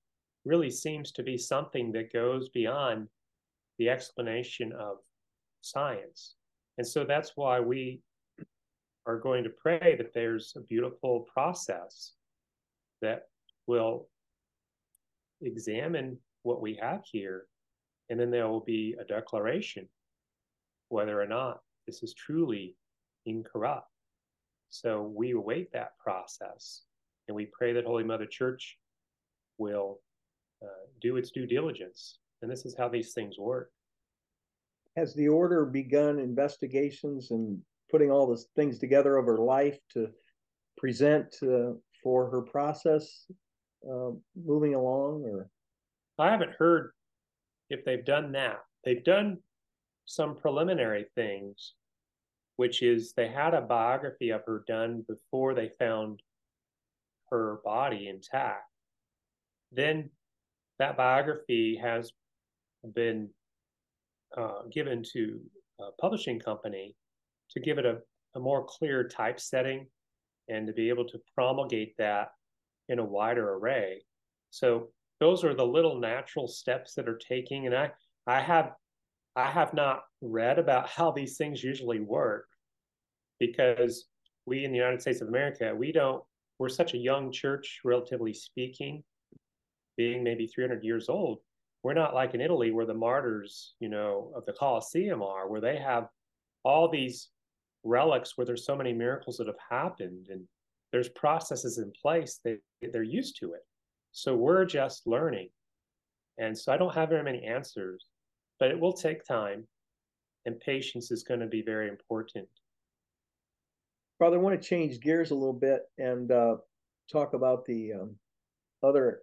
really 0.45 0.71
seems 0.71 1.11
to 1.11 1.23
be 1.23 1.37
something 1.37 1.91
that 1.91 2.13
goes 2.13 2.49
beyond 2.49 3.07
the 3.77 3.89
explanation 3.89 4.71
of 4.73 4.97
science. 5.61 6.35
And 6.77 6.87
so 6.87 7.03
that's 7.03 7.33
why 7.35 7.59
we 7.59 8.01
are 9.05 9.19
going 9.19 9.43
to 9.43 9.49
pray 9.49 9.95
that 9.97 10.13
there's 10.13 10.53
a 10.55 10.61
beautiful 10.61 11.27
process 11.33 12.13
that 13.01 13.23
will 13.67 14.07
examine 15.41 16.17
what 16.43 16.61
we 16.61 16.79
have 16.81 17.01
here. 17.11 17.45
And 18.09 18.19
then 18.19 18.31
there 18.31 18.47
will 18.47 18.61
be 18.61 18.95
a 18.99 19.03
declaration 19.03 19.87
whether 20.87 21.21
or 21.21 21.27
not 21.27 21.59
this 21.85 22.01
is 22.01 22.13
truly 22.13 22.75
incorrupt. 23.25 23.91
So 24.69 25.03
we 25.03 25.31
await 25.31 25.71
that 25.73 25.97
process 25.99 26.83
and 27.29 27.35
we 27.35 27.45
pray 27.45 27.71
that 27.73 27.85
Holy 27.85 28.03
Mother 28.03 28.25
Church 28.25 28.77
will 29.59 29.99
uh, 30.63 30.87
do 30.99 31.15
its 31.15 31.29
due 31.29 31.45
diligence. 31.45 32.17
And 32.41 32.51
this 32.51 32.65
is 32.65 32.75
how 32.75 32.89
these 32.89 33.13
things 33.13 33.37
work. 33.37 33.69
Has 34.97 35.13
the 35.13 35.27
order 35.27 35.63
begun 35.63 36.17
investigations 36.17 37.29
and 37.29 37.61
putting 37.91 38.09
all 38.09 38.25
the 38.25 38.43
things 38.55 38.79
together 38.79 39.15
of 39.15 39.27
her 39.27 39.37
life 39.37 39.77
to 39.93 40.07
present 40.75 41.35
uh, 41.43 41.73
for 42.03 42.31
her 42.31 42.41
process 42.41 43.25
uh, 43.87 44.09
moving 44.35 44.73
along? 44.73 45.23
Or 45.25 45.49
I 46.17 46.31
haven't 46.31 46.55
heard 46.57 46.93
if 47.69 47.85
they've 47.85 48.03
done 48.03 48.31
that. 48.31 48.57
They've 48.83 49.03
done 49.03 49.37
some 50.05 50.35
preliminary 50.35 51.05
things, 51.13 51.75
which 52.55 52.81
is 52.81 53.13
they 53.13 53.27
had 53.27 53.53
a 53.53 53.61
biography 53.61 54.31
of 54.31 54.41
her 54.47 54.63
done 54.67 55.05
before 55.07 55.53
they 55.53 55.69
found 55.77 56.21
her 57.31 57.59
body 57.63 58.07
intact. 58.07 58.65
Then 59.71 60.09
that 60.79 60.97
biography 60.97 61.77
has 61.81 62.11
been 62.93 63.29
uh, 64.37 64.63
given 64.71 65.03
to 65.13 65.39
a 65.79 65.91
publishing 65.99 66.39
company 66.39 66.95
to 67.51 67.59
give 67.59 67.77
it 67.77 67.85
a, 67.85 67.97
a 68.35 68.39
more 68.39 68.65
clear 68.65 69.07
typesetting 69.07 69.87
and 70.47 70.67
to 70.67 70.73
be 70.73 70.89
able 70.89 71.05
to 71.05 71.19
promulgate 71.35 71.95
that 71.97 72.29
in 72.87 72.99
a 72.99 73.05
wider 73.05 73.53
array. 73.53 74.03
So 74.49 74.89
those 75.19 75.43
are 75.43 75.53
the 75.53 75.65
little 75.65 75.99
natural 75.99 76.47
steps 76.47 76.93
that 76.95 77.07
are 77.07 77.17
taking. 77.17 77.65
And 77.65 77.75
I, 77.75 77.91
I 78.25 78.39
have 78.39 78.73
I 79.35 79.49
have 79.49 79.73
not 79.73 80.03
read 80.21 80.59
about 80.59 80.89
how 80.95 81.11
these 81.11 81.37
things 81.37 81.63
usually 81.63 81.99
work 81.99 82.47
because 83.39 84.05
we 84.45 84.65
in 84.65 84.71
the 84.71 84.77
United 84.77 85.01
States 85.01 85.21
of 85.21 85.27
America, 85.27 85.73
we 85.75 85.91
don't, 85.91 86.23
we're 86.59 86.69
such 86.69 86.93
a 86.93 86.97
young 86.97 87.31
church, 87.31 87.79
relatively 87.83 88.33
speaking, 88.33 89.03
being 89.97 90.23
maybe 90.23 90.47
300 90.47 90.83
years 90.83 91.09
old. 91.09 91.39
We're 91.83 91.93
not 91.93 92.13
like 92.13 92.33
in 92.33 92.41
Italy 92.41 92.71
where 92.71 92.85
the 92.85 92.93
martyrs, 92.93 93.73
you 93.79 93.89
know, 93.89 94.31
of 94.35 94.45
the 94.45 94.53
Colosseum 94.53 95.21
are, 95.21 95.47
where 95.47 95.61
they 95.61 95.77
have 95.77 96.07
all 96.63 96.89
these 96.89 97.29
relics 97.83 98.37
where 98.37 98.45
there's 98.45 98.65
so 98.65 98.75
many 98.75 98.91
miracles 98.91 99.37
that 99.37 99.47
have 99.47 99.55
happened 99.69 100.27
and 100.29 100.41
there's 100.91 101.09
processes 101.09 101.77
in 101.77 101.91
place 102.01 102.39
that 102.43 102.59
they're 102.91 103.03
used 103.03 103.37
to 103.39 103.53
it. 103.53 103.61
So 104.11 104.35
we're 104.35 104.65
just 104.65 105.07
learning. 105.07 105.49
And 106.37 106.57
so 106.57 106.73
I 106.73 106.77
don't 106.77 106.93
have 106.93 107.09
very 107.09 107.23
many 107.23 107.43
answers 107.43 108.05
but 108.59 108.71
it 108.71 108.79
will 108.79 108.93
take 108.93 109.23
time 109.23 109.65
and 110.45 110.59
patience 110.59 111.11
is 111.11 111.23
going 111.23 111.39
to 111.39 111.47
be 111.47 111.61
very 111.61 111.87
important. 111.87 112.47
Father, 114.19 114.35
I 114.35 114.41
want 114.41 114.61
to 114.61 114.67
change 114.67 114.99
gears 114.99 115.31
a 115.31 115.35
little 115.35 115.53
bit 115.53 115.83
and 115.97 116.29
uh, 116.29 116.57
talk 117.09 117.33
about 117.33 117.65
the 117.65 117.93
um, 117.93 118.15
other 118.83 119.21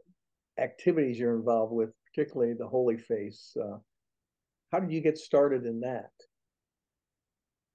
activities 0.58 1.18
you're 1.18 1.36
involved 1.36 1.74
with, 1.74 1.90
particularly 2.10 2.54
the 2.54 2.66
Holy 2.66 2.96
Face. 2.96 3.54
Uh, 3.60 3.76
how 4.72 4.80
did 4.80 4.90
you 4.90 5.02
get 5.02 5.18
started 5.18 5.66
in 5.66 5.80
that? 5.80 6.10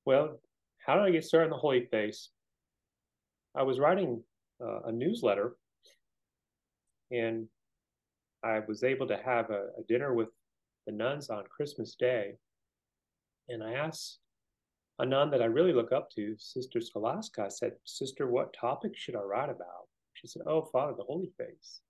Well, 0.03 0.39
how 0.83 0.95
did 0.95 1.03
I 1.03 1.11
get 1.11 1.23
started 1.23 1.45
in 1.45 1.51
the 1.51 1.57
Holy 1.57 1.85
Face? 1.85 2.29
I 3.55 3.61
was 3.61 3.79
writing 3.79 4.23
uh, 4.59 4.81
a 4.85 4.91
newsletter 4.91 5.57
and 7.11 7.45
I 8.43 8.61
was 8.67 8.83
able 8.83 9.07
to 9.07 9.17
have 9.23 9.51
a, 9.51 9.67
a 9.77 9.83
dinner 9.87 10.15
with 10.15 10.29
the 10.87 10.91
nuns 10.91 11.29
on 11.29 11.43
Christmas 11.55 11.93
Day. 11.93 12.33
And 13.47 13.63
I 13.63 13.73
asked 13.73 14.17
a 15.01 15.05
nun 15.05 15.31
that 15.31 15.41
I 15.41 15.45
really 15.45 15.73
look 15.73 15.91
up 15.91 16.11
to, 16.11 16.35
Sister 16.37 16.79
Scholastica, 16.79 17.49
said, 17.49 17.73
Sister, 17.85 18.27
what 18.27 18.53
topic 18.53 18.95
should 18.95 19.15
I 19.15 19.21
write 19.21 19.49
about? 19.49 19.87
She 20.13 20.27
said, 20.27 20.43
Oh, 20.45 20.61
Father, 20.61 20.93
the 20.95 21.03
Holy 21.03 21.31
Face. 21.39 21.81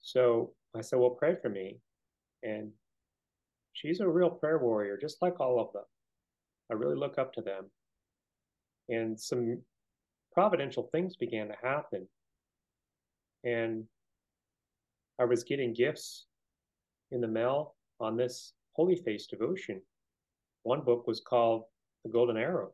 So 0.00 0.52
I 0.76 0.80
said, 0.80 0.98
Well, 0.98 1.10
pray 1.10 1.36
for 1.40 1.48
me. 1.48 1.78
And 2.42 2.72
she's 3.74 4.00
a 4.00 4.08
real 4.08 4.28
prayer 4.28 4.58
warrior, 4.58 4.98
just 5.00 5.22
like 5.22 5.38
all 5.38 5.60
of 5.60 5.72
them. 5.72 5.84
I 6.70 6.74
really 6.74 6.96
look 6.96 7.16
up 7.16 7.32
to 7.34 7.42
them. 7.42 7.70
And 8.88 9.18
some 9.18 9.62
providential 10.32 10.88
things 10.90 11.14
began 11.14 11.46
to 11.46 11.54
happen. 11.62 12.08
And 13.44 13.84
I 15.20 15.26
was 15.26 15.44
getting 15.44 15.74
gifts 15.74 16.26
in 17.12 17.20
the 17.20 17.28
mail 17.28 17.76
on 18.00 18.16
this 18.16 18.54
Holy 18.72 18.96
Face 18.96 19.28
devotion. 19.28 19.80
One 20.68 20.82
book 20.82 21.06
was 21.06 21.20
called 21.20 21.64
The 22.04 22.10
Golden 22.10 22.36
Arrow. 22.36 22.72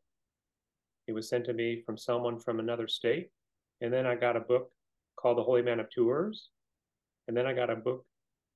It 1.06 1.12
was 1.12 1.28
sent 1.28 1.44
to 1.44 1.52
me 1.52 1.80
from 1.86 1.96
someone 1.96 2.40
from 2.40 2.58
another 2.58 2.88
state. 2.88 3.30
And 3.82 3.92
then 3.92 4.04
I 4.04 4.16
got 4.16 4.36
a 4.36 4.40
book 4.40 4.72
called 5.14 5.38
The 5.38 5.44
Holy 5.44 5.62
Man 5.62 5.78
of 5.78 5.88
Tours. 5.90 6.48
And 7.28 7.36
then 7.36 7.46
I 7.46 7.52
got 7.52 7.70
a 7.70 7.76
book 7.76 8.04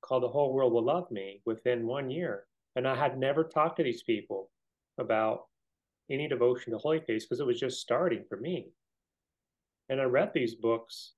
called 0.01 0.23
The 0.23 0.27
Whole 0.27 0.51
World 0.51 0.73
Will 0.73 0.83
Love 0.83 1.09
Me 1.09 1.41
within 1.45 1.87
one 1.87 2.11
year. 2.11 2.47
And 2.75 2.85
I 2.85 2.97
had 2.97 3.17
never 3.17 3.45
talked 3.45 3.77
to 3.77 3.83
these 3.83 4.03
people 4.03 4.51
about 4.97 5.43
any 6.11 6.27
devotion 6.27 6.73
to 6.73 6.77
Holy 6.77 6.99
Face 6.99 7.23
because 7.23 7.39
it 7.39 7.47
was 7.47 7.61
just 7.61 7.79
starting 7.79 8.25
for 8.27 8.35
me. 8.41 8.67
And 9.87 10.01
I 10.01 10.03
read 10.03 10.31
these 10.33 10.55
books, 10.55 11.13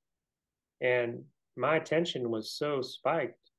and 0.79 1.23
my 1.57 1.77
attention 1.77 2.29
was 2.29 2.51
so 2.51 2.83
spiked 2.83 3.49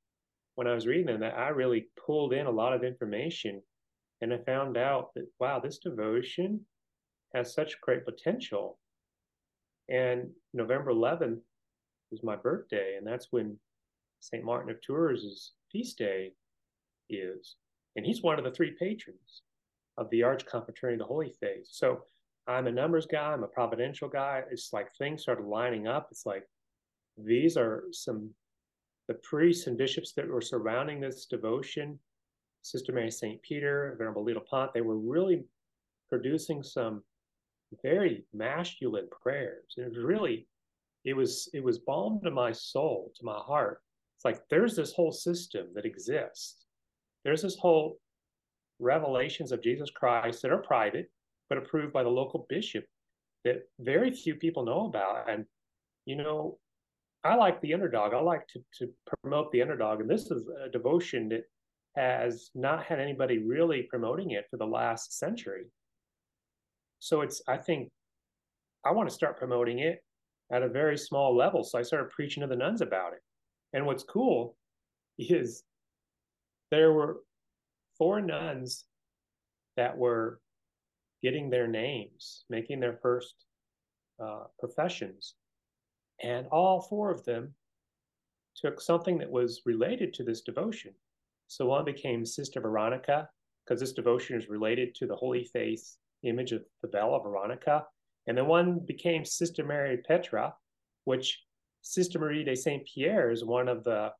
when 0.55 0.68
I 0.68 0.75
was 0.75 0.87
reading 0.87 1.07
them 1.07 1.18
that 1.18 1.37
I 1.37 1.48
really 1.48 1.88
pulled 2.07 2.33
in 2.33 2.46
a 2.46 2.51
lot 2.62 2.75
of 2.75 2.85
information. 2.85 3.61
And 4.22 4.32
I 4.32 4.38
found 4.38 4.76
out 4.76 5.11
that, 5.14 5.26
wow, 5.40 5.58
this 5.58 5.78
devotion 5.78 6.61
has 7.35 7.52
such 7.52 7.80
great 7.80 8.04
potential. 8.04 8.78
And 9.90 10.30
November 10.54 10.92
11th 10.92 11.40
was 12.11 12.22
my 12.22 12.37
birthday, 12.37 12.94
and 12.96 13.06
that's 13.06 13.26
when 13.30 13.58
St. 14.20 14.44
Martin 14.44 14.70
of 14.70 14.80
Tours' 14.80 15.52
feast 15.70 15.98
day 15.98 16.32
is. 17.11 17.56
And 17.96 18.06
he's 18.06 18.22
one 18.22 18.38
of 18.38 18.44
the 18.44 18.52
three 18.52 18.76
patrons 18.78 19.42
of 19.98 20.08
the 20.11 20.22
Arch 20.22 20.46
Confraternity 20.46 20.94
of 20.94 21.00
the 21.00 21.12
Holy 21.12 21.35
Face. 21.40 21.70
So 21.72 22.04
I'm 22.46 22.68
a 22.68 22.72
numbers 22.72 23.06
guy, 23.06 23.32
I'm 23.32 23.42
a 23.42 23.48
providential 23.48 24.08
guy. 24.08 24.42
It's 24.50 24.72
like 24.72 24.94
things 24.94 25.22
started 25.22 25.46
lining 25.46 25.88
up. 25.88 26.08
It's 26.11 26.26
like 26.26 26.44
these 27.18 27.56
are 27.56 27.85
some 27.90 28.30
the 29.08 29.14
priests 29.14 29.66
and 29.66 29.76
bishops 29.76 30.12
that 30.12 30.28
were 30.28 30.40
surrounding 30.40 31.00
this 31.00 31.26
devotion, 31.26 31.98
Sister 32.62 32.92
Mary 32.92 33.11
St. 33.11 33.40
Peter, 33.42 33.94
Venerable 33.98 34.25
Leo 34.25 34.40
Pont, 34.40 34.72
they 34.72 34.81
were 34.81 34.98
really 34.98 35.44
producing 36.09 36.62
some 36.62 37.03
very 37.83 38.25
masculine 38.33 39.09
prayers. 39.22 39.75
And 39.77 39.87
it 39.87 39.92
was 39.94 40.05
really, 40.05 40.46
it 41.05 41.14
was 41.14 41.48
it 41.53 41.62
was 41.62 41.79
balm 41.79 42.20
to 42.25 42.31
my 42.31 42.53
soul, 42.53 43.12
to 43.16 43.25
my 43.25 43.38
heart. 43.38 43.83
It's 44.16 44.25
like 44.25 44.42
there's 44.51 44.77
this 44.77 44.92
whole 44.92 45.12
system 45.12 45.68
that 45.75 45.85
exists. 45.85 46.66
There's 47.25 47.42
this 47.42 47.57
whole 47.57 47.98
revelations 48.79 49.53
of 49.53 49.62
Jesus 49.62 49.90
Christ 49.90 50.42
that 50.42 50.53
are 50.53 50.59
private, 50.59 51.11
but 51.48 51.59
approved 51.59 51.92
by 51.92 52.03
the 52.03 52.09
local 52.09 52.46
bishop 52.48 52.85
that 53.44 53.62
very 53.81 54.11
few 54.12 54.35
people 54.37 54.64
know 54.64 54.87
about. 54.87 55.29
And, 55.29 55.44
you 56.05 56.16
know, 56.16 56.59
I 57.25 57.35
like 57.37 57.61
the 57.61 57.75
underdog. 57.75 58.14
I 58.14 58.20
like 58.20 58.46
to, 58.48 58.61
to 58.79 58.92
promote 59.22 59.51
the 59.53 59.62
underdog. 59.62 60.01
And 60.01 60.11
this 60.11 60.31
is 60.31 60.48
a 60.64 60.68
devotion 60.68 61.29
that 61.31 61.44
has 61.96 62.50
not 62.55 62.85
had 62.85 62.98
anybody 62.98 63.38
really 63.38 63.83
promoting 63.83 64.31
it 64.31 64.46
for 64.50 64.57
the 64.57 64.66
last 64.66 65.18
century. 65.18 65.64
So 66.98 67.20
it's, 67.20 67.42
I 67.48 67.57
think, 67.57 67.90
I 68.85 68.92
want 68.92 69.09
to 69.09 69.14
start 69.14 69.38
promoting 69.38 69.81
it 69.81 70.02
at 70.52 70.62
a 70.62 70.68
very 70.68 70.96
small 70.96 71.37
level. 71.37 71.64
So 71.64 71.78
I 71.78 71.83
started 71.83 72.11
preaching 72.11 72.42
to 72.42 72.46
the 72.46 72.57
nuns 72.57 72.81
about 72.81 73.12
it. 73.12 73.20
And 73.72 73.87
what's 73.87 74.05
cool 74.05 74.57
is 75.18 75.64
there 76.70 76.92
were 76.92 77.20
four 77.98 78.20
nuns 78.20 78.85
that 79.76 79.96
were 79.96 80.40
getting 81.22 81.50
their 81.50 81.68
names, 81.68 82.44
making 82.50 82.81
their 82.81 82.98
first 83.02 83.35
uh, 84.22 84.44
professions. 84.59 85.35
And 86.22 86.46
all 86.48 86.81
four 86.81 87.11
of 87.11 87.24
them 87.24 87.55
took 88.57 88.81
something 88.81 89.18
that 89.18 89.31
was 89.31 89.62
related 89.64 90.12
to 90.14 90.24
this 90.24 90.42
devotion. 90.42 90.92
So 91.52 91.66
one 91.66 91.84
became 91.84 92.24
Sister 92.24 92.62
Veronica, 92.62 93.28
because 93.62 93.78
this 93.78 93.92
devotion 93.92 94.38
is 94.38 94.48
related 94.48 94.94
to 94.94 95.06
the 95.06 95.14
Holy 95.14 95.44
Face 95.44 95.98
image 96.22 96.52
of 96.52 96.64
the 96.80 96.88
Veil 96.88 97.14
of 97.14 97.24
Veronica. 97.24 97.84
And 98.26 98.38
then 98.38 98.46
one 98.46 98.78
became 98.78 99.26
Sister 99.26 99.62
Mary 99.62 99.98
Petra, 99.98 100.54
which 101.04 101.42
Sister 101.82 102.18
Marie 102.18 102.42
de 102.42 102.56
Saint 102.56 102.86
Pierre 102.86 103.30
is 103.30 103.44
one 103.44 103.68
of 103.68 103.84
the 103.84 104.12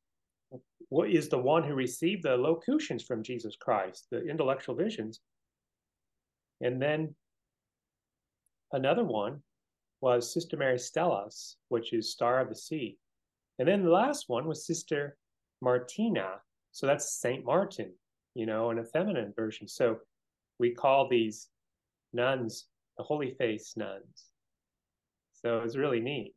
what 0.91 1.09
is 1.09 1.31
the 1.31 1.39
one 1.39 1.63
who 1.63 1.73
received 1.73 2.23
the 2.23 2.37
locutions 2.37 3.03
from 3.03 3.23
Jesus 3.23 3.57
Christ, 3.57 4.09
the 4.11 4.23
intellectual 4.29 4.75
visions. 4.75 5.21
And 6.61 6.83
then 6.83 7.15
another 8.73 9.05
one 9.05 9.43
was 10.03 10.31
Sister 10.31 10.59
Maris 10.59 10.87
Stella, 10.87 11.31
which 11.71 11.95
is 11.95 12.13
Star 12.13 12.41
of 12.41 12.51
the 12.51 12.55
Sea. 12.55 12.99
And 13.59 13.67
then 13.67 13.85
the 13.85 13.91
last 13.91 14.29
one 14.29 14.47
was 14.47 14.67
Sister 14.67 15.17
Martina. 15.63 16.43
So 16.73 16.87
that's 16.87 17.21
Saint 17.21 17.45
Martin, 17.45 17.93
you 18.35 18.47
know, 18.47 18.71
in 18.71 18.79
a 18.79 18.85
feminine 18.85 19.33
version. 19.37 19.69
So 19.69 19.99
we 20.59 20.75
call 20.75 21.09
these 21.09 21.49
nuns 22.13 22.67
the 22.99 23.05
Holy 23.05 23.35
Face 23.39 23.75
nuns. 23.77 24.27
So 25.33 25.61
it's 25.61 25.77
really 25.77 26.01
neat. 26.01 26.35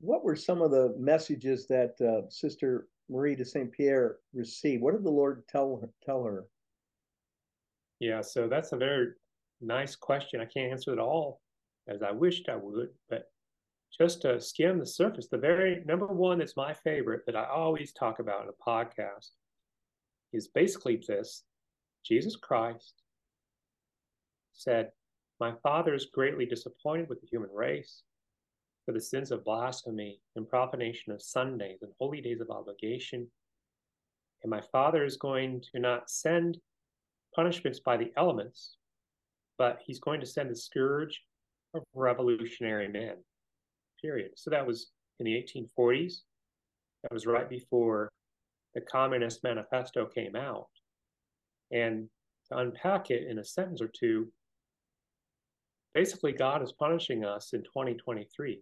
What 0.00 0.24
were 0.24 0.36
some 0.36 0.62
of 0.62 0.70
the 0.70 0.94
messages 0.98 1.66
that 1.68 1.94
uh, 2.00 2.28
Sister 2.30 2.88
Marie 3.08 3.36
de 3.36 3.44
Saint 3.44 3.70
Pierre 3.72 4.16
received? 4.32 4.82
What 4.82 4.94
did 4.94 5.04
the 5.04 5.10
Lord 5.10 5.42
tell 5.48 5.78
her? 5.80 5.88
Tell 6.04 6.24
her? 6.24 6.46
Yeah, 8.00 8.20
so 8.20 8.48
that's 8.48 8.72
a 8.72 8.76
very 8.76 9.08
nice 9.60 9.94
question. 9.94 10.40
I 10.40 10.46
can't 10.46 10.72
answer 10.72 10.92
it 10.92 10.98
all 10.98 11.40
as 11.88 12.02
I 12.02 12.10
wished 12.10 12.48
I 12.48 12.56
would, 12.56 12.88
but 13.08 13.31
just 13.96 14.22
to 14.22 14.40
skim 14.40 14.78
the 14.78 14.86
surface, 14.86 15.28
the 15.28 15.38
very 15.38 15.82
number 15.84 16.06
one 16.06 16.38
that's 16.38 16.56
my 16.56 16.72
favorite 16.72 17.22
that 17.26 17.36
I 17.36 17.44
always 17.44 17.92
talk 17.92 18.18
about 18.18 18.42
in 18.42 18.48
a 18.48 18.70
podcast 18.70 19.28
is 20.32 20.48
basically 20.48 21.02
this 21.06 21.44
Jesus 22.04 22.36
Christ 22.36 22.94
said, 24.54 24.90
My 25.40 25.52
Father 25.62 25.94
is 25.94 26.06
greatly 26.06 26.46
disappointed 26.46 27.08
with 27.08 27.20
the 27.20 27.28
human 27.30 27.50
race 27.52 28.02
for 28.84 28.92
the 28.92 29.00
sins 29.00 29.30
of 29.30 29.44
blasphemy 29.44 30.20
and 30.36 30.48
profanation 30.48 31.12
of 31.12 31.22
Sundays 31.22 31.78
and 31.82 31.92
holy 32.00 32.20
days 32.20 32.40
of 32.40 32.50
obligation. 32.50 33.28
And 34.42 34.50
my 34.50 34.60
Father 34.72 35.04
is 35.04 35.16
going 35.16 35.62
to 35.72 35.80
not 35.80 36.10
send 36.10 36.58
punishments 37.34 37.80
by 37.80 37.96
the 37.96 38.10
elements, 38.16 38.76
but 39.58 39.80
he's 39.84 40.00
going 40.00 40.20
to 40.20 40.26
send 40.26 40.50
the 40.50 40.56
scourge 40.56 41.22
of 41.74 41.82
revolutionary 41.94 42.88
men. 42.88 43.16
Period. 44.02 44.32
So 44.36 44.50
that 44.50 44.66
was 44.66 44.90
in 45.20 45.26
the 45.26 45.32
1840s. 45.32 46.22
That 47.02 47.12
was 47.12 47.26
right 47.26 47.48
before 47.48 48.10
the 48.74 48.80
Communist 48.80 49.42
Manifesto 49.44 50.06
came 50.06 50.36
out. 50.36 50.68
And 51.70 52.08
to 52.50 52.58
unpack 52.58 53.10
it 53.10 53.28
in 53.28 53.38
a 53.38 53.44
sentence 53.44 53.80
or 53.80 53.88
two, 53.88 54.28
basically, 55.94 56.32
God 56.32 56.62
is 56.62 56.72
punishing 56.72 57.24
us 57.24 57.52
in 57.52 57.62
2023. 57.62 58.60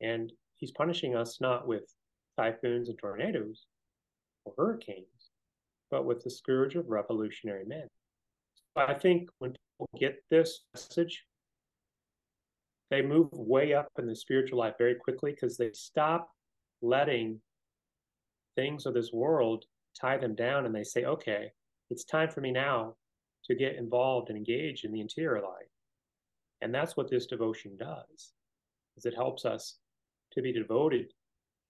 And 0.00 0.32
he's 0.56 0.72
punishing 0.72 1.16
us 1.16 1.40
not 1.40 1.66
with 1.66 1.84
typhoons 2.38 2.88
and 2.88 2.98
tornadoes 2.98 3.66
or 4.44 4.52
hurricanes, 4.56 5.30
but 5.90 6.04
with 6.04 6.22
the 6.22 6.30
scourge 6.30 6.74
of 6.74 6.88
revolutionary 6.88 7.64
men. 7.64 7.86
I 8.76 8.94
think 8.94 9.28
when 9.38 9.52
people 9.52 9.88
get 9.98 10.16
this 10.30 10.60
message, 10.74 11.24
they 12.94 13.02
move 13.02 13.28
way 13.32 13.74
up 13.74 13.88
in 13.98 14.06
the 14.06 14.14
spiritual 14.14 14.60
life 14.60 14.74
very 14.78 14.94
quickly 14.94 15.32
because 15.32 15.56
they 15.56 15.70
stop 15.72 16.30
letting 16.80 17.40
things 18.54 18.86
of 18.86 18.94
this 18.94 19.10
world 19.12 19.64
tie 20.00 20.16
them 20.16 20.36
down 20.36 20.64
and 20.64 20.72
they 20.72 20.84
say, 20.84 21.04
okay, 21.04 21.50
it's 21.90 22.04
time 22.04 22.30
for 22.30 22.40
me 22.40 22.52
now 22.52 22.94
to 23.46 23.56
get 23.56 23.74
involved 23.74 24.28
and 24.28 24.38
engage 24.38 24.84
in 24.84 24.92
the 24.92 25.00
interior 25.00 25.42
life. 25.42 25.66
And 26.62 26.72
that's 26.72 26.96
what 26.96 27.10
this 27.10 27.26
devotion 27.26 27.76
does, 27.76 28.32
is 28.96 29.06
it 29.06 29.14
helps 29.16 29.44
us 29.44 29.78
to 30.32 30.40
be 30.40 30.52
devoted 30.52 31.06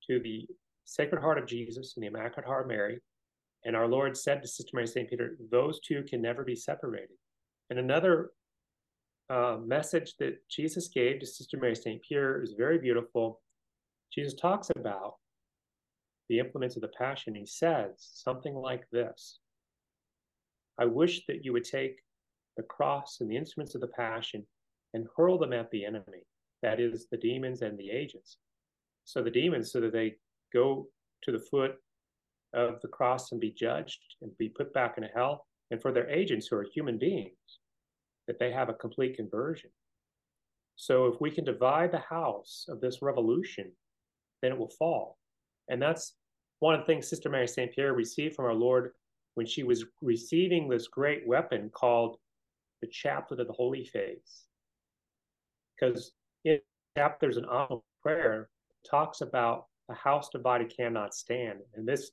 to 0.07 0.21
the 0.21 0.47
Sacred 0.85 1.23
Heart 1.23 1.39
of 1.39 1.47
Jesus 1.47 1.95
and 1.97 2.03
the 2.03 2.09
Immaculate 2.09 2.45
Heart 2.45 2.65
of 2.65 2.69
Mary. 2.69 3.01
And 3.65 3.75
our 3.75 3.89
Lord 3.89 4.15
said 4.15 4.43
to 4.43 4.49
Sister 4.49 4.73
Mary 4.75 4.87
St. 4.87 5.09
Peter, 5.09 5.39
those 5.51 5.81
two 5.81 6.03
can 6.03 6.21
never 6.21 6.45
be 6.45 6.55
separated. 6.55 7.17
And 7.71 7.79
another 7.79 8.33
uh, 9.31 9.57
message 9.65 10.15
that 10.19 10.37
Jesus 10.49 10.89
gave 10.89 11.21
to 11.21 11.27
Sister 11.27 11.57
Mary 11.57 11.75
St. 11.75 12.03
Pierre 12.03 12.43
is 12.43 12.55
very 12.57 12.79
beautiful. 12.79 13.41
Jesus 14.13 14.35
talks 14.35 14.71
about 14.77 15.15
the 16.29 16.39
implements 16.39 16.77
of 16.77 16.83
the 16.83 16.89
Passion. 16.89 17.35
He 17.35 17.47
says 17.47 17.91
something 17.99 18.55
like 18.55 18.85
this 18.91 19.39
I 20.79 20.87
wish 20.87 21.25
that 21.27 21.45
you 21.45 21.53
would 21.53 21.65
take 21.65 21.97
the 22.57 22.63
cross 22.65 23.19
and 23.21 23.31
the 23.31 23.37
instruments 23.37 23.75
of 23.75 23.81
the 23.81 23.89
Passion 23.89 24.45
and 24.93 25.07
hurl 25.17 25.39
them 25.39 25.53
at 25.53 25.71
the 25.71 25.85
enemy, 25.85 26.25
that 26.63 26.81
is, 26.81 27.07
the 27.11 27.17
demons 27.17 27.63
and 27.63 27.79
the 27.79 27.91
agents, 27.91 28.39
so 29.05 29.23
the 29.23 29.31
demons, 29.31 29.73
so 29.73 29.81
that 29.81 29.93
they 29.93 30.15
go 30.53 30.87
to 31.23 31.33
the 31.33 31.45
foot 31.51 31.77
of 32.55 32.81
the 32.81 32.89
cross 32.89 33.33
and 33.33 33.41
be 33.41 33.51
judged 33.51 33.99
and 34.23 34.37
be 34.39 34.49
put 34.49 34.73
back 34.73 34.95
into 34.97 35.09
hell, 35.15 35.47
and 35.71 35.83
for 35.83 35.93
their 35.93 36.09
agents 36.09 36.47
who 36.47 36.57
are 36.57 36.67
human 36.75 36.99
beings, 36.99 37.59
that 38.27 38.39
they 38.39 38.51
have 38.53 38.69
a 38.69 38.75
complete 38.75 39.17
conversion. 39.17 39.71
So 40.77 41.07
if 41.07 41.21
we 41.21 41.31
can 41.31 41.45
divide 41.45 41.93
the 41.93 41.99
house 41.99 42.67
of 42.69 42.81
this 42.81 43.03
revolution, 43.03 43.71
then 44.43 44.53
it 44.53 44.59
will 44.59 44.73
fall. 44.79 45.19
And 45.69 45.81
that's 45.81 46.15
one 46.61 46.75
of 46.75 46.81
the 46.81 46.87
things 46.87 47.09
Sister 47.09 47.29
Mary 47.29 47.49
St. 47.49 47.73
Pierre 47.73 47.95
received 47.95 48.35
from 48.35 48.47
our 48.47 48.55
Lord 48.55 48.93
when 49.35 49.47
she 49.47 49.63
was 49.63 49.85
receiving 50.03 50.69
this 50.69 50.89
great 50.89 51.27
weapon 51.27 51.71
called 51.75 52.17
the 52.81 52.89
Chaplet 52.89 53.41
of 53.41 53.47
the 53.47 53.53
Holy 53.53 53.85
Face. 53.85 54.45
Because 55.75 56.13
in 56.45 56.61
chapter, 56.97 57.19
there's 57.21 57.37
an 57.37 57.47
prayer 58.03 58.49
talks 58.89 59.21
about 59.21 59.67
a 59.91 59.95
house 59.95 60.29
divided 60.31 60.75
cannot 60.75 61.15
stand. 61.15 61.61
And 61.75 61.87
this 61.87 62.11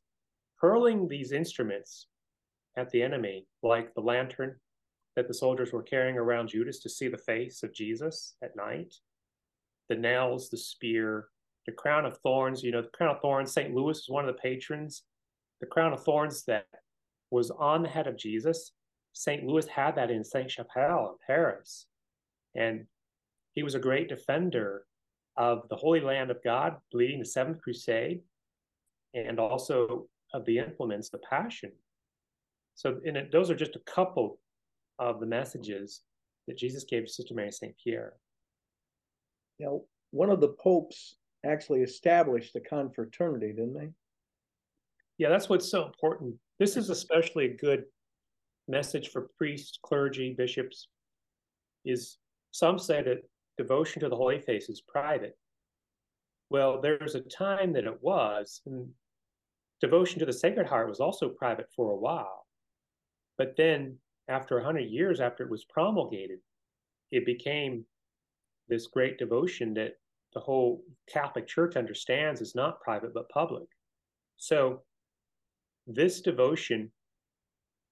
hurling 0.56 1.08
these 1.08 1.32
instruments 1.32 2.08
at 2.78 2.90
the 2.92 3.02
enemy, 3.02 3.46
like 3.64 3.94
the 3.94 4.02
lantern 4.02 4.56
that 5.16 5.28
the 5.28 5.34
soldiers 5.34 5.74
were 5.74 5.84
carrying 5.84 6.18
around 6.18 6.50
Judas 6.50 6.80
to 6.80 6.90
see 6.90 7.08
the 7.08 7.18
face 7.18 7.64
of 7.64 7.74
Jesus 7.74 8.36
at 8.44 8.56
night, 8.56 8.94
the 9.90 9.96
nails, 9.96 10.50
the 10.50 10.58
spear, 10.58 11.28
the 11.66 11.72
crown 11.72 12.06
of 12.06 12.18
thorns. 12.20 12.64
You 12.64 12.72
know, 12.72 12.82
the 12.82 12.88
crown 12.90 13.16
of 13.16 13.22
thorns, 13.22 13.54
St. 13.54 13.74
Louis 13.74 13.98
is 13.98 14.10
one 14.10 14.28
of 14.28 14.34
the 14.34 14.42
patrons. 14.42 15.04
The 15.60 15.68
crown 15.68 15.94
of 15.94 16.04
thorns 16.04 16.44
that 16.46 16.66
was 17.30 17.52
on 17.52 17.84
the 17.84 17.90
head 17.90 18.08
of 18.08 18.18
Jesus, 18.18 18.72
St. 19.14 19.46
Louis 19.46 19.68
had 19.68 19.96
that 19.96 20.12
in 20.12 20.24
Sainte-Chapelle 20.24 21.10
in 21.12 21.16
Paris. 21.26 21.86
And 22.56 22.86
he 23.54 23.64
was 23.64 23.76
a 23.76 23.80
great 23.80 24.10
defender 24.10 24.86
of 25.38 25.68
the 25.70 25.76
Holy 25.76 26.02
Land 26.02 26.32
of 26.32 26.44
God, 26.44 26.78
leading 26.94 27.20
the 27.20 27.26
Seventh 27.26 27.62
Crusade, 27.62 28.22
and 29.14 29.40
also 29.40 30.08
of 30.34 30.46
the 30.46 30.58
implements, 30.58 31.10
the 31.10 31.20
Passion. 31.20 31.72
So, 32.76 33.00
in 33.04 33.16
it, 33.16 33.32
those 33.32 33.50
are 33.50 33.56
just 33.56 33.76
a 33.76 33.92
couple 33.92 34.40
of 35.02 35.20
the 35.20 35.26
messages 35.26 36.02
that 36.48 36.58
Jesus 36.58 36.84
gave 36.84 37.06
to 37.06 37.12
Sister 37.12 37.34
Mary 37.34 37.52
St. 37.52 37.74
Pierre. 37.84 38.14
Now, 39.60 39.82
one 40.12 40.30
of 40.30 40.40
the 40.40 40.50
popes 40.50 41.16
actually 41.44 41.82
established 41.82 42.54
the 42.54 42.62
confraternity, 42.62 43.48
didn't 43.48 43.74
they? 43.74 43.90
Yeah, 45.18 45.30
that's 45.30 45.50
what's 45.50 45.70
so 45.70 45.86
important. 45.86 46.36
This 46.60 46.78
is 46.78 46.90
especially 46.90 47.46
a 47.46 47.58
good 47.58 47.86
message 48.68 49.10
for 49.10 49.30
priests, 49.38 49.80
clergy, 49.82 50.36
bishops. 50.38 50.88
Is 51.84 52.18
some 52.52 52.78
say 52.78 53.02
that 53.02 53.24
devotion 53.58 54.02
to 54.02 54.10
the 54.10 54.16
Holy 54.16 54.40
Face 54.40 54.70
is 54.70 54.82
private. 54.82 55.36
Well, 56.52 56.80
there's 56.80 57.16
a 57.16 57.22
time 57.22 57.74
that 57.74 57.86
it 57.86 57.98
was, 58.02 58.62
and 58.68 58.88
devotion 59.82 60.20
to 60.20 60.26
the 60.26 60.34
Sacred 60.34 60.68
Heart 60.68 60.90
was 60.90 61.00
also 61.00 61.30
private 61.30 61.68
for 61.76 61.92
a 61.92 61.98
while. 61.98 62.46
But 63.38 63.56
then, 63.58 63.98
after 64.28 64.56
100 64.56 64.82
years 64.82 65.20
after 65.20 65.44
it 65.44 65.50
was 65.50 65.66
promulgated, 65.66 66.40
it 67.12 67.26
became 67.26 67.86
this 68.68 68.88
great 68.88 69.18
devotion 69.18 69.74
that 69.74 69.94
the 70.34 70.40
whole 70.40 70.84
Catholic 71.12 71.48
Church 71.48 71.76
understands 71.76 72.42
is 72.42 72.56
not 72.56 72.82
private 72.82 73.14
but 73.14 73.30
public. 73.30 73.68
So, 74.38 74.84
this 75.88 76.22
devotion 76.22 76.92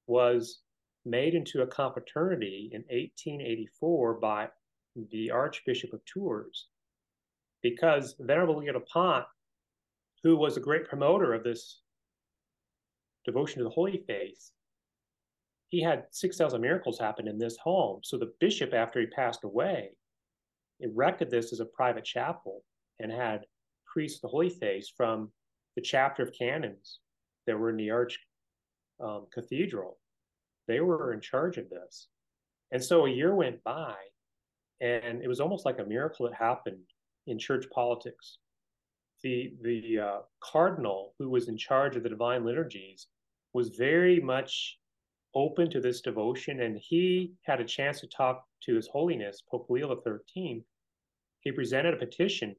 was 0.07 0.61
made 1.05 1.33
into 1.33 1.61
a 1.61 1.67
confraternity 1.67 2.69
in 2.71 2.81
1884 2.81 4.19
by 4.19 4.47
the 5.11 5.31
Archbishop 5.31 5.93
of 5.93 6.01
Tours, 6.05 6.67
because 7.61 8.15
Venerable 8.19 8.57
Leo 8.57 8.79
Pont, 8.91 9.25
who 10.23 10.37
was 10.37 10.57
a 10.57 10.61
great 10.61 10.87
promoter 10.87 11.33
of 11.33 11.43
this 11.43 11.81
devotion 13.25 13.59
to 13.59 13.63
the 13.63 13.69
Holy 13.69 14.03
Face, 14.07 14.51
he 15.69 15.82
had 15.82 16.05
6,000 16.12 16.60
miracles 16.60 16.99
happen 16.99 17.27
in 17.27 17.38
this 17.38 17.58
home. 17.58 18.01
So 18.03 18.17
the 18.17 18.34
bishop, 18.39 18.73
after 18.73 18.99
he 18.99 19.05
passed 19.08 19.43
away, 19.43 19.91
erected 20.79 21.29
this 21.29 21.53
as 21.53 21.60
a 21.60 21.65
private 21.65 22.05
chapel 22.05 22.63
and 22.99 23.12
had 23.12 23.45
priests 23.86 24.19
the 24.19 24.27
Holy 24.27 24.49
Face 24.49 24.91
from 24.95 25.32
the 25.75 25.82
chapter 25.82 26.23
of 26.23 26.34
canons 26.38 26.99
that 27.45 27.58
were 27.58 27.69
in 27.69 27.77
the 27.77 27.91
Arch 27.91 28.19
um, 29.03 29.27
Cathedral. 29.32 29.99
They 30.67 30.79
were 30.79 31.13
in 31.13 31.21
charge 31.21 31.58
of 31.58 31.69
this. 31.69 32.08
And 32.71 32.84
so 32.84 33.05
a 33.05 33.10
year 33.10 33.34
went 33.34 33.63
by, 33.63 33.95
and 34.82 35.21
it 35.23 35.27
was 35.27 35.39
almost 35.39 35.65
like 35.65 35.79
a 35.79 35.86
miracle 35.86 36.27
that 36.27 36.36
happened 36.36 36.84
in 37.27 37.39
church 37.39 37.65
politics. 37.73 38.38
The 39.23 39.53
the 39.62 39.99
uh, 39.99 40.17
cardinal 40.41 41.13
who 41.19 41.29
was 41.29 41.49
in 41.49 41.58
charge 41.58 41.95
of 41.95 42.03
the 42.03 42.10
divine 42.10 42.45
liturgies 42.45 43.08
was 43.53 43.69
very 43.69 44.19
much 44.19 44.77
open 45.35 45.69
to 45.71 45.79
this 45.79 46.01
devotion, 46.01 46.61
and 46.61 46.77
he 46.77 47.33
had 47.43 47.61
a 47.61 47.65
chance 47.65 47.99
to 47.99 48.07
talk 48.07 48.45
to 48.63 48.75
His 48.75 48.87
Holiness 48.87 49.41
Pope 49.49 49.67
Leo 49.69 49.95
XIII. 50.03 50.63
He 51.41 51.51
presented 51.51 51.93
a 51.93 51.97
petition. 51.97 52.55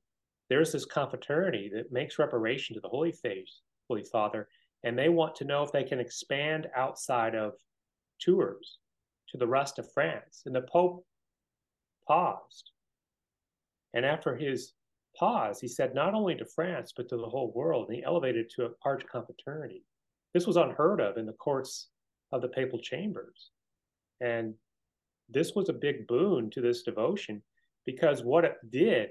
There's 0.48 0.72
this 0.72 0.84
confraternity 0.84 1.70
that 1.74 1.92
makes 1.92 2.18
reparation 2.18 2.74
to 2.74 2.80
the 2.80 2.88
Holy 2.88 3.12
Face, 3.12 3.60
Holy 3.88 4.04
Father, 4.04 4.48
and 4.84 4.98
they 4.98 5.08
want 5.08 5.34
to 5.36 5.44
know 5.44 5.62
if 5.62 5.72
they 5.72 5.84
can 5.84 6.00
expand 6.00 6.68
outside 6.74 7.34
of 7.34 7.52
Tours 8.20 8.78
to 9.28 9.38
the 9.38 9.46
rest 9.46 9.78
of 9.78 9.92
France. 9.92 10.42
And 10.46 10.54
the 10.54 10.62
Pope 10.62 11.04
paused. 12.06 12.70
And 13.94 14.04
after 14.04 14.36
his 14.36 14.72
pause, 15.18 15.60
he 15.60 15.68
said 15.68 15.94
not 15.94 16.14
only 16.14 16.34
to 16.36 16.44
France, 16.44 16.92
but 16.96 17.08
to 17.08 17.16
the 17.16 17.28
whole 17.28 17.52
world. 17.54 17.88
And 17.88 17.96
he 17.96 18.04
elevated 18.04 18.50
to 18.50 18.66
an 18.66 18.74
arch 18.84 19.04
confraternity. 19.10 19.84
This 20.32 20.46
was 20.46 20.56
unheard 20.56 21.00
of 21.00 21.16
in 21.16 21.26
the 21.26 21.32
courts 21.32 21.88
of 22.32 22.42
the 22.42 22.48
papal 22.48 22.78
chambers. 22.78 23.50
And 24.20 24.54
this 25.28 25.54
was 25.54 25.68
a 25.68 25.74
big 25.74 26.06
boon 26.06 26.50
to 26.50 26.60
this 26.60 26.82
devotion 26.82 27.42
because 27.86 28.22
what 28.22 28.44
it 28.44 28.56
did 28.70 29.10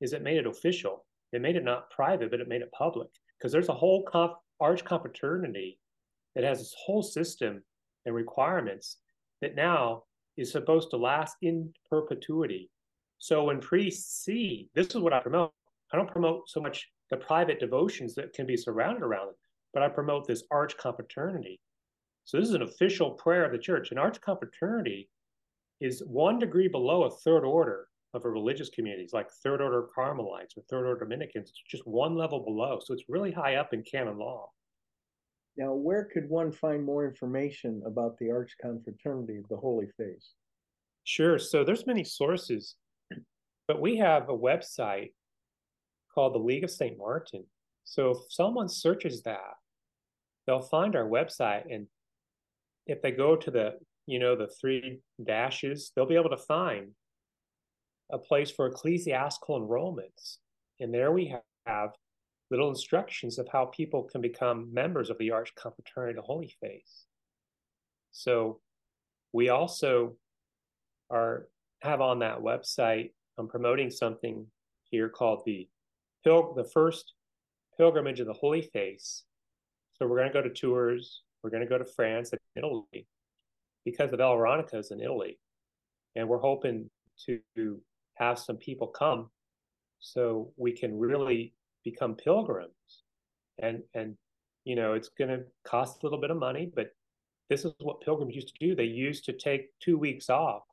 is 0.00 0.12
it 0.12 0.22
made 0.22 0.38
it 0.38 0.46
official. 0.46 1.04
It 1.32 1.42
made 1.42 1.56
it 1.56 1.64
not 1.64 1.90
private, 1.90 2.30
but 2.30 2.40
it 2.40 2.48
made 2.48 2.62
it 2.62 2.70
public 2.72 3.08
because 3.38 3.52
there's 3.52 3.68
a 3.68 3.74
whole 3.74 4.04
conf- 4.04 4.36
arch 4.60 4.84
confraternity 4.84 5.78
that 6.34 6.44
has 6.44 6.58
this 6.58 6.74
whole 6.84 7.02
system 7.02 7.62
and 8.04 8.14
requirements 8.14 8.98
that 9.40 9.56
now 9.56 10.04
is 10.36 10.52
supposed 10.52 10.90
to 10.90 10.96
last 10.96 11.36
in 11.42 11.72
perpetuity. 11.90 12.70
So 13.18 13.44
when 13.44 13.60
priests 13.60 14.24
see, 14.24 14.68
this 14.74 14.88
is 14.88 14.96
what 14.96 15.12
I 15.12 15.20
promote. 15.20 15.52
I 15.92 15.96
don't 15.96 16.10
promote 16.10 16.48
so 16.48 16.60
much 16.60 16.88
the 17.10 17.16
private 17.16 17.60
devotions 17.60 18.14
that 18.14 18.32
can 18.32 18.46
be 18.46 18.56
surrounded 18.56 19.02
around 19.02 19.28
it, 19.28 19.36
but 19.72 19.82
I 19.82 19.88
promote 19.88 20.26
this 20.26 20.44
arch 20.50 20.76
confraternity. 20.76 21.60
So 22.26 22.38
this 22.38 22.48
is 22.48 22.54
an 22.54 22.62
official 22.62 23.12
prayer 23.12 23.44
of 23.44 23.52
the 23.52 23.58
church. 23.58 23.92
An 23.92 23.98
arch 23.98 24.20
confraternity 24.20 25.08
is 25.80 26.02
one 26.06 26.40
degree 26.40 26.66
below 26.66 27.04
a 27.04 27.10
third 27.10 27.44
order 27.44 27.86
of 28.14 28.24
a 28.24 28.28
religious 28.28 28.68
communities, 28.68 29.12
like 29.12 29.30
third 29.30 29.60
order 29.60 29.86
Carmelites 29.94 30.56
or 30.56 30.62
third 30.62 30.86
order 30.86 31.04
Dominicans. 31.04 31.50
It's 31.50 31.62
just 31.70 31.86
one 31.86 32.16
level 32.16 32.40
below. 32.40 32.80
So 32.84 32.94
it's 32.94 33.04
really 33.08 33.30
high 33.30 33.54
up 33.54 33.72
in 33.72 33.84
canon 33.84 34.18
law. 34.18 34.50
Now, 35.56 35.72
where 35.72 36.08
could 36.12 36.28
one 36.28 36.50
find 36.50 36.84
more 36.84 37.06
information 37.06 37.80
about 37.86 38.18
the 38.18 38.30
Arch 38.32 38.56
Confraternity 38.60 39.36
of 39.36 39.48
the 39.48 39.56
Holy 39.56 39.86
Face? 39.96 40.32
Sure. 41.04 41.38
So 41.38 41.62
there's 41.62 41.86
many 41.86 42.02
sources, 42.02 42.74
but 43.68 43.80
we 43.80 43.96
have 43.98 44.28
a 44.28 44.36
website 44.36 45.12
called 46.12 46.34
the 46.34 46.38
League 46.38 46.64
of 46.64 46.72
St. 46.72 46.98
Martin. 46.98 47.44
So 47.84 48.10
if 48.10 48.18
someone 48.30 48.68
searches 48.68 49.22
that, 49.22 49.54
they'll 50.46 50.60
find 50.60 50.96
our 50.96 51.08
website. 51.08 51.72
And 51.72 51.86
if 52.86 53.02
they 53.02 53.10
go 53.10 53.36
to 53.36 53.50
the, 53.50 53.74
you 54.06 54.18
know, 54.18 54.36
the 54.36 54.48
three 54.60 55.00
dashes, 55.24 55.92
they'll 55.94 56.06
be 56.06 56.16
able 56.16 56.30
to 56.30 56.36
find 56.36 56.92
a 58.12 58.18
place 58.18 58.50
for 58.50 58.66
ecclesiastical 58.66 59.60
enrollments. 59.60 60.36
And 60.78 60.94
there 60.94 61.12
we 61.12 61.34
have 61.66 61.90
little 62.50 62.68
instructions 62.68 63.38
of 63.38 63.48
how 63.50 63.66
people 63.66 64.04
can 64.04 64.20
become 64.20 64.72
members 64.72 65.10
of 65.10 65.18
the 65.18 65.32
Arch 65.32 65.52
Confraternity 65.56 66.12
of 66.12 66.16
the 66.16 66.26
Holy 66.26 66.54
Face. 66.60 67.06
So 68.12 68.60
we 69.32 69.48
also 69.48 70.16
are 71.10 71.48
have 71.82 72.00
on 72.00 72.20
that 72.20 72.38
website 72.38 73.10
I'm 73.38 73.48
promoting 73.48 73.90
something 73.90 74.46
here 74.84 75.08
called 75.08 75.42
the 75.44 75.68
Pil- 76.24 76.54
the 76.54 76.64
first 76.64 77.12
pilgrimage 77.76 78.20
of 78.20 78.26
the 78.26 78.32
Holy 78.32 78.62
Face. 78.62 79.24
So 79.94 80.06
we're 80.06 80.18
going 80.18 80.32
to 80.32 80.32
go 80.32 80.42
to 80.42 80.52
Tours. 80.52 81.22
We're 81.46 81.50
going 81.50 81.62
to 81.62 81.68
go 81.68 81.78
to 81.78 81.84
France 81.84 82.32
and 82.32 82.40
Italy 82.56 83.06
because 83.84 84.10
the 84.10 84.16
Veil 84.16 84.32
of 84.32 84.38
Veronica 84.38 84.78
is 84.78 84.90
in 84.90 85.00
Italy, 85.00 85.38
and 86.16 86.28
we're 86.28 86.40
hoping 86.40 86.90
to 87.24 87.80
have 88.14 88.36
some 88.40 88.56
people 88.56 88.88
come 88.88 89.30
so 90.00 90.50
we 90.56 90.72
can 90.72 90.98
really 90.98 91.54
become 91.84 92.16
pilgrims. 92.16 93.04
And 93.62 93.84
and 93.94 94.16
you 94.64 94.74
know 94.74 94.94
it's 94.94 95.08
going 95.08 95.30
to 95.30 95.44
cost 95.64 96.02
a 96.02 96.06
little 96.06 96.20
bit 96.20 96.32
of 96.32 96.36
money 96.36 96.68
but 96.74 96.88
this 97.48 97.64
is 97.64 97.72
what 97.78 98.00
pilgrims 98.00 98.34
used 98.34 98.48
to 98.48 98.66
do. 98.66 98.74
They 98.74 98.82
used 98.82 99.24
to 99.26 99.32
take 99.32 99.68
two 99.78 99.96
weeks 99.96 100.28
off 100.28 100.64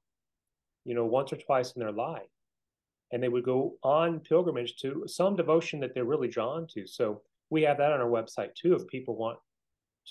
you 0.86 0.96
know 0.96 1.06
once 1.06 1.32
or 1.32 1.36
twice 1.36 1.74
in 1.74 1.82
their 1.82 1.92
life. 1.92 2.34
And 3.12 3.22
they 3.22 3.30
would 3.30 3.46
go 3.46 3.76
on 3.84 4.22
pilgrimage 4.22 4.78
to 4.78 5.04
some 5.06 5.36
devotion 5.36 5.80
that 5.82 5.94
they're 5.94 6.04
really 6.04 6.30
drawn 6.30 6.66
to. 6.74 6.88
So 6.88 7.22
we 7.52 7.62
have 7.62 7.78
that 7.78 7.92
on 7.92 8.02
our 8.02 8.10
website 8.10 8.56
too 8.56 8.74
if 8.74 8.88
people 8.88 9.16
want 9.16 9.38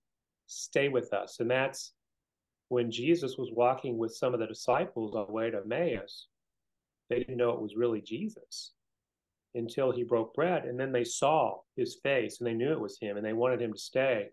stay 0.47 0.89
with 0.89 1.13
us. 1.13 1.39
And 1.39 1.49
that's 1.49 1.93
when 2.69 2.91
Jesus 2.91 3.37
was 3.37 3.49
walking 3.53 3.97
with 3.97 4.13
some 4.13 4.33
of 4.33 4.39
the 4.39 4.47
disciples 4.47 5.15
on 5.15 5.27
the 5.27 5.33
way 5.33 5.49
to 5.49 5.61
Emmaus. 5.61 6.27
They 7.09 7.19
didn't 7.19 7.37
know 7.37 7.51
it 7.51 7.61
was 7.61 7.75
really 7.75 8.01
Jesus 8.01 8.73
until 9.55 9.91
he 9.91 10.03
broke 10.03 10.33
bread. 10.33 10.65
And 10.65 10.79
then 10.79 10.91
they 10.91 11.03
saw 11.03 11.57
his 11.75 11.97
face 12.03 12.39
and 12.39 12.47
they 12.47 12.53
knew 12.53 12.71
it 12.71 12.79
was 12.79 12.99
him 12.99 13.17
and 13.17 13.25
they 13.25 13.33
wanted 13.33 13.61
him 13.61 13.73
to 13.73 13.79
stay 13.79 14.27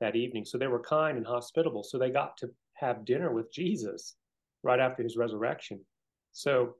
that 0.00 0.16
evening. 0.16 0.44
So 0.44 0.58
they 0.58 0.66
were 0.66 0.80
kind 0.80 1.16
and 1.16 1.26
hospitable. 1.26 1.82
So 1.82 1.98
they 1.98 2.10
got 2.10 2.36
to 2.38 2.50
have 2.74 3.04
dinner 3.04 3.32
with 3.32 3.52
Jesus 3.52 4.16
right 4.62 4.80
after 4.80 5.02
his 5.02 5.16
resurrection. 5.16 5.80
So 6.32 6.74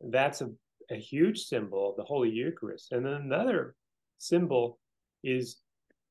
that's 0.00 0.40
a, 0.40 0.50
a 0.90 0.96
huge 0.96 1.40
symbol 1.40 1.90
of 1.90 1.96
the 1.96 2.04
Holy 2.04 2.30
Eucharist. 2.30 2.92
And 2.92 3.04
then 3.04 3.14
another 3.14 3.74
symbol 4.18 4.78
is 5.22 5.58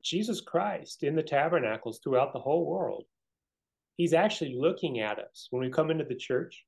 Jesus 0.04 0.42
Christ 0.42 1.04
in 1.04 1.16
the 1.16 1.24
tabernacles 1.24 2.00
throughout 2.00 2.34
the 2.34 2.40
whole 2.40 2.66
world. 2.66 3.06
He's 3.98 4.14
actually 4.14 4.56
looking 4.56 5.00
at 5.02 5.20
us 5.20 5.48
when 5.50 5.62
we 5.62 5.70
come 5.70 5.92
into 5.92 6.06
the 6.06 6.16
church. 6.16 6.66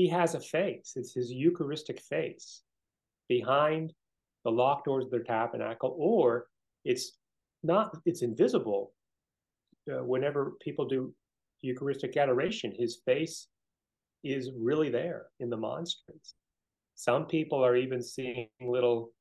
He 0.00 0.08
has 0.08 0.34
a 0.34 0.40
face, 0.40 0.94
it's 0.96 1.12
his 1.12 1.30
Eucharistic 1.30 2.00
face 2.00 2.62
behind 3.28 3.92
the 4.44 4.50
locked 4.50 4.86
doors 4.86 5.04
of 5.04 5.10
their 5.10 5.22
tabernacle, 5.22 5.94
or 5.98 6.46
it's 6.86 7.18
not, 7.62 7.94
it's 8.06 8.22
invisible. 8.22 8.94
Uh, 9.92 10.02
whenever 10.02 10.52
people 10.62 10.86
do 10.86 11.12
Eucharistic 11.60 12.16
adoration, 12.16 12.72
his 12.78 13.02
face 13.04 13.48
is 14.24 14.48
really 14.56 14.88
there 14.88 15.26
in 15.38 15.50
the 15.50 15.56
monstrance. 15.58 16.34
Some 16.94 17.26
people 17.26 17.62
are 17.62 17.76
even 17.76 18.02
seeing 18.02 18.48
little 18.58 19.12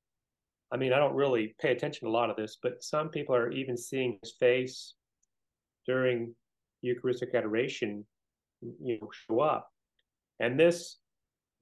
I 0.71 0.77
mean, 0.77 0.93
I 0.93 0.99
don't 0.99 1.13
really 1.13 1.55
pay 1.59 1.73
attention 1.73 2.07
to 2.07 2.09
a 2.09 2.17
lot 2.19 2.29
of 2.29 2.37
this, 2.37 2.57
but 2.63 2.81
some 2.81 3.09
people 3.09 3.35
are 3.35 3.51
even 3.51 3.75
seeing 3.75 4.17
his 4.21 4.31
face 4.39 4.93
during 5.85 6.33
Eucharistic 6.83 7.35
adoration, 7.35 8.05
you 8.61 8.97
know, 9.01 9.09
show 9.27 9.41
up. 9.41 9.69
And 10.39 10.59
this 10.59 10.97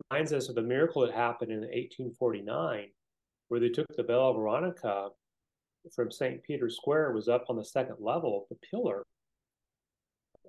reminds 0.10 0.34
us 0.34 0.50
of 0.50 0.56
the 0.56 0.62
miracle 0.62 1.02
that 1.02 1.14
happened 1.14 1.52
in 1.52 1.60
1849, 1.60 2.88
where 3.48 3.60
they 3.60 3.70
took 3.70 3.88
the 3.96 4.04
Veil 4.04 4.30
of 4.30 4.36
Veronica 4.36 5.10
from 5.96 6.12
St. 6.12 6.44
Peter's 6.44 6.76
Square, 6.76 7.14
was 7.14 7.28
up 7.28 7.46
on 7.50 7.56
the 7.56 7.66
second 7.66 7.96
level 8.00 8.42
of 8.42 8.50
the 8.50 8.68
pillar 8.70 9.04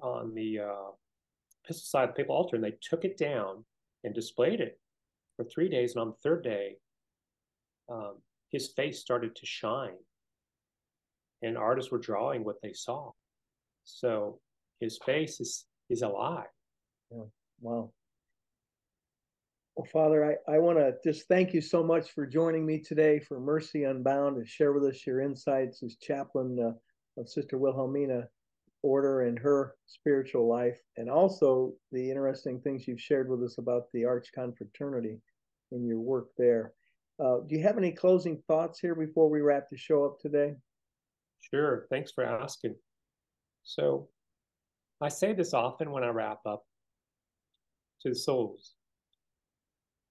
on 0.03 0.35
the 0.35 0.61
uh, 0.61 1.72
side 1.72 2.09
of 2.09 2.14
the 2.14 2.22
papal 2.22 2.37
altar, 2.37 2.57
and 2.57 2.64
they 2.64 2.76
took 2.83 3.05
it 3.05 3.16
down 3.16 3.64
and 4.05 4.14
displayed 4.14 4.61
it 4.61 4.79
for 5.37 5.45
three 5.45 5.68
days. 5.68 5.95
And 5.95 6.03
on 6.03 6.09
the 6.09 6.16
third 6.22 6.45
day, 6.45 6.76
um, 7.89 8.16
his 8.51 8.68
face 8.68 8.99
started 8.99 9.35
to 9.37 9.47
shine 9.47 9.97
and 11.43 11.57
artists 11.57 11.91
were 11.91 11.99
drawing 11.99 12.45
what 12.45 12.61
they 12.62 12.72
saw 12.72 13.11
so 13.85 14.39
his 14.81 14.99
face 15.05 15.41
is 15.41 15.66
is 15.91 16.03
alive 16.03 16.47
yeah. 17.11 17.24
wow 17.61 17.91
well 19.79 19.87
father 19.93 20.37
i, 20.49 20.53
I 20.53 20.59
want 20.59 20.79
to 20.79 20.95
just 21.03 21.26
thank 21.29 21.55
you 21.55 21.61
so 21.61 21.83
much 21.83 22.11
for 22.11 22.26
joining 22.26 22.66
me 22.66 22.81
today 22.81 23.20
for 23.20 23.41
mercy 23.41 23.85
unbound 23.85 24.37
to 24.37 24.45
share 24.45 24.72
with 24.72 24.85
us 24.85 25.07
your 25.07 25.20
insights 25.20 25.83
as 25.83 25.97
chaplain 26.03 26.59
uh, 26.61 27.20
of 27.20 27.29
sister 27.29 27.57
wilhelmina 27.57 28.29
order 28.83 29.22
and 29.22 29.39
her 29.39 29.74
spiritual 29.87 30.49
life 30.49 30.79
and 30.97 31.09
also 31.09 31.72
the 31.93 32.11
interesting 32.11 32.61
things 32.61 32.87
you've 32.87 33.01
shared 33.01 33.31
with 33.31 33.43
us 33.43 33.59
about 33.59 33.85
the 33.95 34.05
arch 34.05 34.29
confraternity 34.35 35.18
and 35.72 35.87
your 35.87 36.01
work 36.01 36.26
there 36.37 36.72
uh, 37.20 37.39
do 37.49 37.57
you 37.57 37.62
have 37.62 37.79
any 37.79 37.91
closing 37.91 38.41
thoughts 38.47 38.79
here 38.79 38.95
before 38.95 39.29
we 39.29 39.41
wrap 39.41 39.68
the 39.68 39.76
show 39.76 40.05
up 40.05 40.20
today? 40.20 40.55
Sure. 41.53 41.87
Thanks 41.91 42.12
for 42.12 42.24
asking. 42.24 42.76
So, 43.64 44.09
I 45.01 45.09
say 45.09 45.33
this 45.33 45.53
often 45.53 45.91
when 45.91 46.05
I 46.05 46.09
wrap 46.09 46.39
up 46.47 46.62
to 48.03 48.11
the 48.11 48.14
souls. 48.14 48.74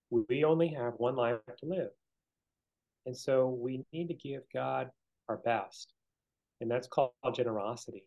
We 0.10 0.44
only 0.44 0.70
have 0.70 0.94
one 0.98 1.16
life 1.16 1.40
to 1.60 1.66
live. 1.66 1.90
And 3.06 3.16
so 3.16 3.50
we 3.50 3.84
need 3.94 4.08
to 4.08 4.14
give 4.14 4.44
God 4.54 4.90
our 5.30 5.38
best. 5.38 5.94
And 6.62 6.70
that's 6.70 6.88
called 6.88 7.12
generosity. 7.34 8.06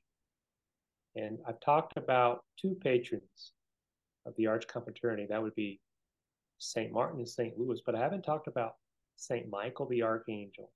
And 1.16 1.38
I've 1.46 1.60
talked 1.60 1.96
about 1.96 2.44
two 2.60 2.76
patrons 2.82 3.52
of 4.26 4.34
the 4.36 4.46
Arch 4.46 4.66
Confraternity. 4.66 5.26
That 5.28 5.42
would 5.42 5.54
be 5.54 5.80
St. 6.58 6.92
Martin 6.92 7.18
and 7.18 7.28
St. 7.28 7.58
Louis, 7.58 7.80
but 7.84 7.94
I 7.94 8.00
haven't 8.00 8.22
talked 8.22 8.46
about 8.46 8.74
St. 9.16 9.48
Michael 9.48 9.86
the 9.86 10.02
Archangel. 10.02 10.70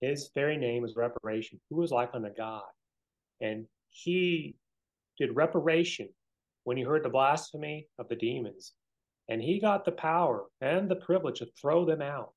His 0.00 0.30
very 0.34 0.56
name 0.56 0.84
is 0.84 0.94
reparation, 0.96 1.60
who 1.68 1.76
was 1.76 1.90
like 1.90 2.10
unto 2.14 2.30
God. 2.32 2.62
And 3.40 3.66
he 3.90 4.54
did 5.18 5.34
reparation 5.34 6.08
when 6.64 6.76
he 6.76 6.84
heard 6.84 7.04
the 7.04 7.08
blasphemy 7.08 7.88
of 7.98 8.08
the 8.08 8.16
demons. 8.16 8.74
And 9.28 9.42
he 9.42 9.60
got 9.60 9.84
the 9.84 9.92
power 9.92 10.44
and 10.60 10.88
the 10.88 10.96
privilege 10.96 11.40
to 11.40 11.48
throw 11.60 11.84
them 11.84 12.00
out. 12.00 12.32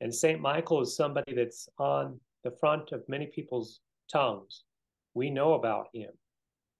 And 0.00 0.14
St. 0.14 0.40
Michael 0.40 0.80
is 0.80 0.96
somebody 0.96 1.34
that's 1.34 1.68
on 1.78 2.20
the 2.44 2.52
front 2.52 2.92
of 2.92 3.08
many 3.08 3.26
people's 3.26 3.80
tongues. 4.10 4.64
We 5.14 5.30
know 5.30 5.54
about 5.54 5.88
him. 5.92 6.10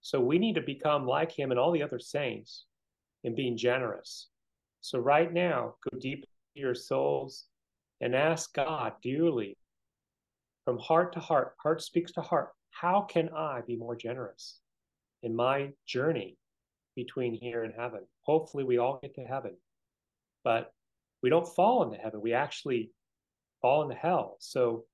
So 0.01 0.19
we 0.19 0.39
need 0.39 0.55
to 0.55 0.61
become 0.61 1.05
like 1.05 1.31
him 1.31 1.51
and 1.51 1.59
all 1.59 1.71
the 1.71 1.83
other 1.83 1.99
saints 1.99 2.65
in 3.23 3.35
being 3.35 3.57
generous. 3.57 4.29
So 4.79 4.97
right 4.97 5.31
now, 5.31 5.75
go 5.89 5.99
deep 5.99 6.25
into 6.55 6.65
your 6.65 6.73
souls 6.73 7.45
and 7.99 8.15
ask 8.15 8.53
God 8.53 8.93
dearly 9.03 9.57
from 10.65 10.77
heart 10.77 11.13
to 11.13 11.19
heart, 11.19 11.53
heart 11.61 11.81
speaks 11.81 12.11
to 12.13 12.21
heart, 12.21 12.49
how 12.69 13.01
can 13.01 13.29
I 13.29 13.61
be 13.65 13.75
more 13.75 13.95
generous 13.95 14.59
in 15.23 15.35
my 15.35 15.71
journey 15.85 16.37
between 16.95 17.33
here 17.33 17.63
and 17.63 17.73
heaven? 17.75 18.01
Hopefully, 18.21 18.63
we 18.63 18.77
all 18.77 18.99
get 19.01 19.15
to 19.15 19.23
heaven, 19.23 19.55
but 20.43 20.73
we 21.23 21.29
don't 21.29 21.47
fall 21.47 21.83
into 21.83 21.97
heaven. 21.97 22.21
We 22.21 22.33
actually 22.33 22.91
fall 23.61 23.83
into 23.83 23.95
hell. 23.95 24.37
So 24.39 24.85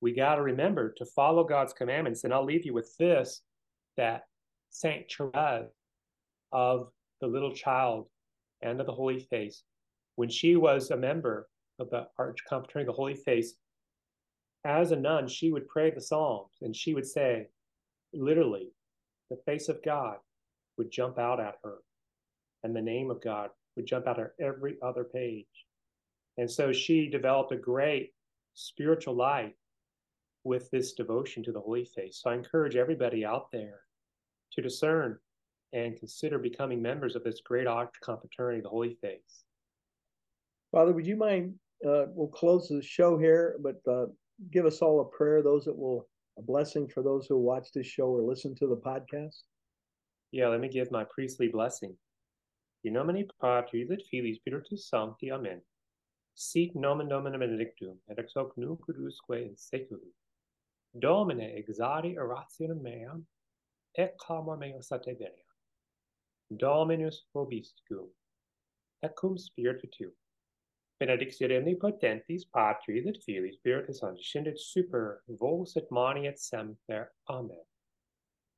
we 0.00 0.12
got 0.12 0.36
to 0.36 0.42
remember 0.42 0.92
to 0.98 1.04
follow 1.04 1.44
God's 1.44 1.72
commandments. 1.72 2.24
And 2.24 2.32
I'll 2.32 2.44
leave 2.44 2.64
you 2.64 2.74
with 2.74 2.96
this 2.98 3.42
that 3.96 4.22
Saint 4.70 5.10
Therese 5.10 5.68
of 6.52 6.88
the 7.20 7.26
little 7.26 7.52
child 7.52 8.08
and 8.62 8.80
of 8.80 8.86
the 8.86 8.92
holy 8.92 9.20
face 9.20 9.64
when 10.16 10.28
she 10.28 10.56
was 10.56 10.90
a 10.90 10.96
member 10.96 11.48
of 11.78 11.90
the 11.90 12.06
Arch 12.18 12.38
Confraternity 12.48 12.88
of 12.88 12.94
the 12.94 12.96
Holy 12.96 13.14
Face, 13.14 13.54
as 14.64 14.92
a 14.92 14.96
nun, 14.96 15.26
she 15.26 15.50
would 15.50 15.68
pray 15.68 15.90
the 15.90 16.00
Psalms 16.00 16.58
and 16.60 16.76
she 16.76 16.94
would 16.94 17.06
say, 17.06 17.48
literally, 18.12 18.72
the 19.30 19.38
face 19.44 19.68
of 19.68 19.82
God 19.82 20.18
would 20.76 20.90
jump 20.90 21.18
out 21.18 21.40
at 21.40 21.56
her 21.64 21.78
and 22.64 22.74
the 22.74 22.82
name 22.82 23.10
of 23.10 23.22
God 23.22 23.50
would 23.76 23.86
jump 23.86 24.06
out 24.06 24.20
at 24.20 24.32
every 24.40 24.76
other 24.82 25.04
page. 25.04 25.46
And 26.38 26.50
so 26.50 26.72
she 26.72 27.08
developed 27.08 27.52
a 27.52 27.56
great 27.56 28.12
spiritual 28.54 29.14
life 29.14 29.52
with 30.44 30.70
this 30.70 30.92
devotion 30.92 31.42
to 31.44 31.52
the 31.52 31.60
Holy 31.60 31.84
Face. 31.84 32.20
So 32.22 32.30
I 32.30 32.34
encourage 32.34 32.76
everybody 32.76 33.24
out 33.24 33.50
there 33.52 33.80
to 34.52 34.62
discern 34.62 35.18
and 35.72 35.96
consider 35.96 36.38
becoming 36.38 36.82
members 36.82 37.16
of 37.16 37.24
this 37.24 37.40
great 37.44 37.66
Confraternity 38.02 38.60
the 38.60 38.68
Holy 38.68 38.96
Face. 39.00 39.44
Father, 40.70 40.92
would 40.92 41.06
you 41.06 41.16
mind? 41.16 41.54
Uh, 41.86 42.06
we'll 42.14 42.28
close 42.28 42.68
the 42.68 42.82
show 42.82 43.18
here, 43.18 43.56
but 43.60 43.80
uh, 43.90 44.06
give 44.52 44.66
us 44.66 44.80
all 44.82 45.00
a 45.00 45.16
prayer. 45.16 45.42
Those 45.42 45.64
that 45.64 45.76
will 45.76 46.06
a 46.38 46.42
blessing 46.42 46.88
for 46.88 47.02
those 47.02 47.26
who 47.26 47.36
watch 47.38 47.68
this 47.72 47.86
show 47.86 48.06
or 48.06 48.22
listen 48.22 48.54
to 48.56 48.66
the 48.66 48.76
podcast. 48.76 49.42
Yeah, 50.30 50.48
let 50.48 50.60
me 50.60 50.68
give 50.68 50.90
my 50.90 51.04
priestly 51.04 51.48
blessing. 51.48 51.94
In 52.84 52.94
nomine 52.94 53.26
Patris 53.40 53.90
et 53.90 54.02
Filii 54.10 54.34
Spiritus 54.34 54.88
Sancti. 54.88 55.30
Amen. 55.30 55.60
Sit 56.34 56.74
nomen 56.74 57.08
Domini 57.08 57.38
benedictum, 57.38 57.98
et 58.08 58.18
ex 58.18 58.32
hoc 58.34 58.56
nunc 58.56 58.80
usque 58.88 59.36
in 59.36 59.56
seculum. 59.56 60.12
Domine 60.98 61.54
exaudi 61.56 62.16
orationem 62.16 62.80
meam, 62.82 63.26
et 63.96 64.16
clamor 64.18 64.56
meo 64.56 64.80
sate 64.80 65.14
venia. 65.18 65.48
Dominus 66.56 67.24
vobiscum, 67.34 68.08
et 69.02 69.14
cum 69.14 69.36
spiritu 69.36 69.86
tuum 69.88 70.12
benedictio 71.02 71.48
omnipotentis 71.48 72.44
Patris 72.54 73.06
et 73.06 73.18
Filii 73.24 73.52
Spiritus 73.52 73.98
Sancti, 73.98 74.52
super 74.56 75.22
vos 75.26 75.76
et 75.76 75.90
mani 75.90 76.26
et 76.28 76.38
semper. 76.38 77.10
Amen. 77.28 77.64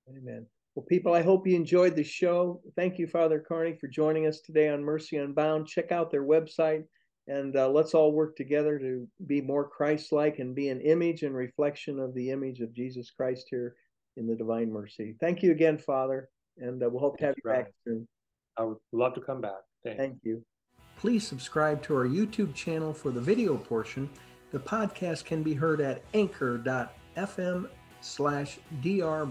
Amen. 0.09 0.47
Well, 0.75 0.87
people, 0.89 1.15
I 1.15 1.23
hope 1.23 1.47
you 1.47 1.55
enjoyed 1.55 1.95
the 1.95 2.05
show. 2.05 2.61
Thank 2.75 2.99
you, 2.99 3.07
Father 3.07 3.45
Carney, 3.47 3.77
for 3.81 3.87
joining 3.87 4.27
us 4.27 4.41
today 4.41 4.69
on 4.71 4.83
Mercy 4.83 5.17
Unbound. 5.17 5.69
Check 5.69 5.93
out 5.93 6.11
their 6.11 6.25
website 6.25 6.85
and 7.27 7.57
uh, 7.57 7.69
let's 7.69 7.95
all 7.95 8.13
work 8.13 8.37
together 8.37 8.79
to 8.79 9.09
be 9.27 9.41
more 9.41 9.67
Christ 9.67 10.13
like 10.13 10.39
and 10.39 10.55
be 10.55 10.69
an 10.69 10.81
image 10.83 11.23
and 11.23 11.35
reflection 11.35 11.99
of 11.99 12.15
the 12.15 12.31
image 12.31 12.61
of 12.61 12.75
Jesus 12.75 13.11
Christ 13.11 13.47
here 13.51 13.77
in 14.17 14.27
the 14.27 14.37
Divine 14.37 14.71
Mercy. 14.71 15.17
Thank 15.21 15.43
you 15.43 15.53
again, 15.53 15.79
Father, 15.79 16.29
and 16.59 16.83
uh, 16.83 16.89
we'll 16.91 17.01
hope 17.01 17.19
to 17.19 17.27
have 17.27 17.35
you 17.43 17.51
back 17.51 17.73
soon. 17.87 18.07
I 18.59 18.65
would 18.65 18.77
love 18.93 19.15
to 19.15 19.21
come 19.21 19.41
back. 19.41 19.63
Thanks. 19.83 19.99
Thank 19.99 20.19
you. 20.23 20.45
Please 20.97 21.27
subscribe 21.27 21.83
to 21.85 21.97
our 21.97 22.07
YouTube 22.07 22.55
channel 22.55 22.93
for 22.93 23.11
the 23.11 23.21
video 23.21 23.57
portion. 23.57 24.09
The 24.53 24.61
podcast 24.61 25.25
can 25.25 25.43
be 25.43 25.55
heard 25.55 25.81
at 25.81 26.03
anchor.fm 26.13 27.69
slash 28.01 28.59
Dr. 28.83 29.27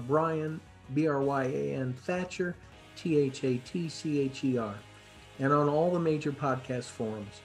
B 0.94 1.08
R 1.08 1.22
Y 1.22 1.46
A 1.46 1.76
N 1.76 1.94
Thatcher, 1.94 2.56
T 2.96 3.18
H 3.18 3.44
A 3.44 3.58
T 3.58 3.90
C 3.90 4.20
H 4.20 4.44
E 4.44 4.58
R, 4.58 4.76
and 5.40 5.54
on 5.54 5.70
all 5.70 5.92
the 5.92 6.00
major 6.00 6.32
podcast 6.32 6.86
forums. 6.86 7.42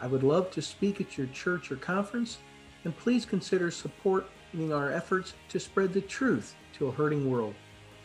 I 0.00 0.06
would 0.06 0.22
love 0.22 0.50
to 0.52 0.62
speak 0.62 1.00
at 1.00 1.18
your 1.18 1.26
church 1.28 1.70
or 1.70 1.76
conference, 1.76 2.38
and 2.84 2.96
please 2.96 3.26
consider 3.26 3.70
supporting 3.70 4.72
our 4.72 4.90
efforts 4.90 5.34
to 5.48 5.60
spread 5.60 5.92
the 5.92 6.00
truth 6.00 6.54
to 6.74 6.88
a 6.88 6.92
hurting 6.92 7.30
world. 7.30 7.54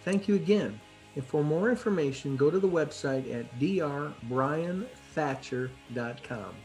Thank 0.03 0.27
you 0.27 0.35
again. 0.35 0.79
And 1.15 1.25
for 1.25 1.43
more 1.43 1.69
information, 1.69 2.35
go 2.35 2.51
to 2.51 2.59
the 2.59 2.67
website 2.67 3.33
at 3.33 3.57
drbryanthatcher.com. 3.59 6.55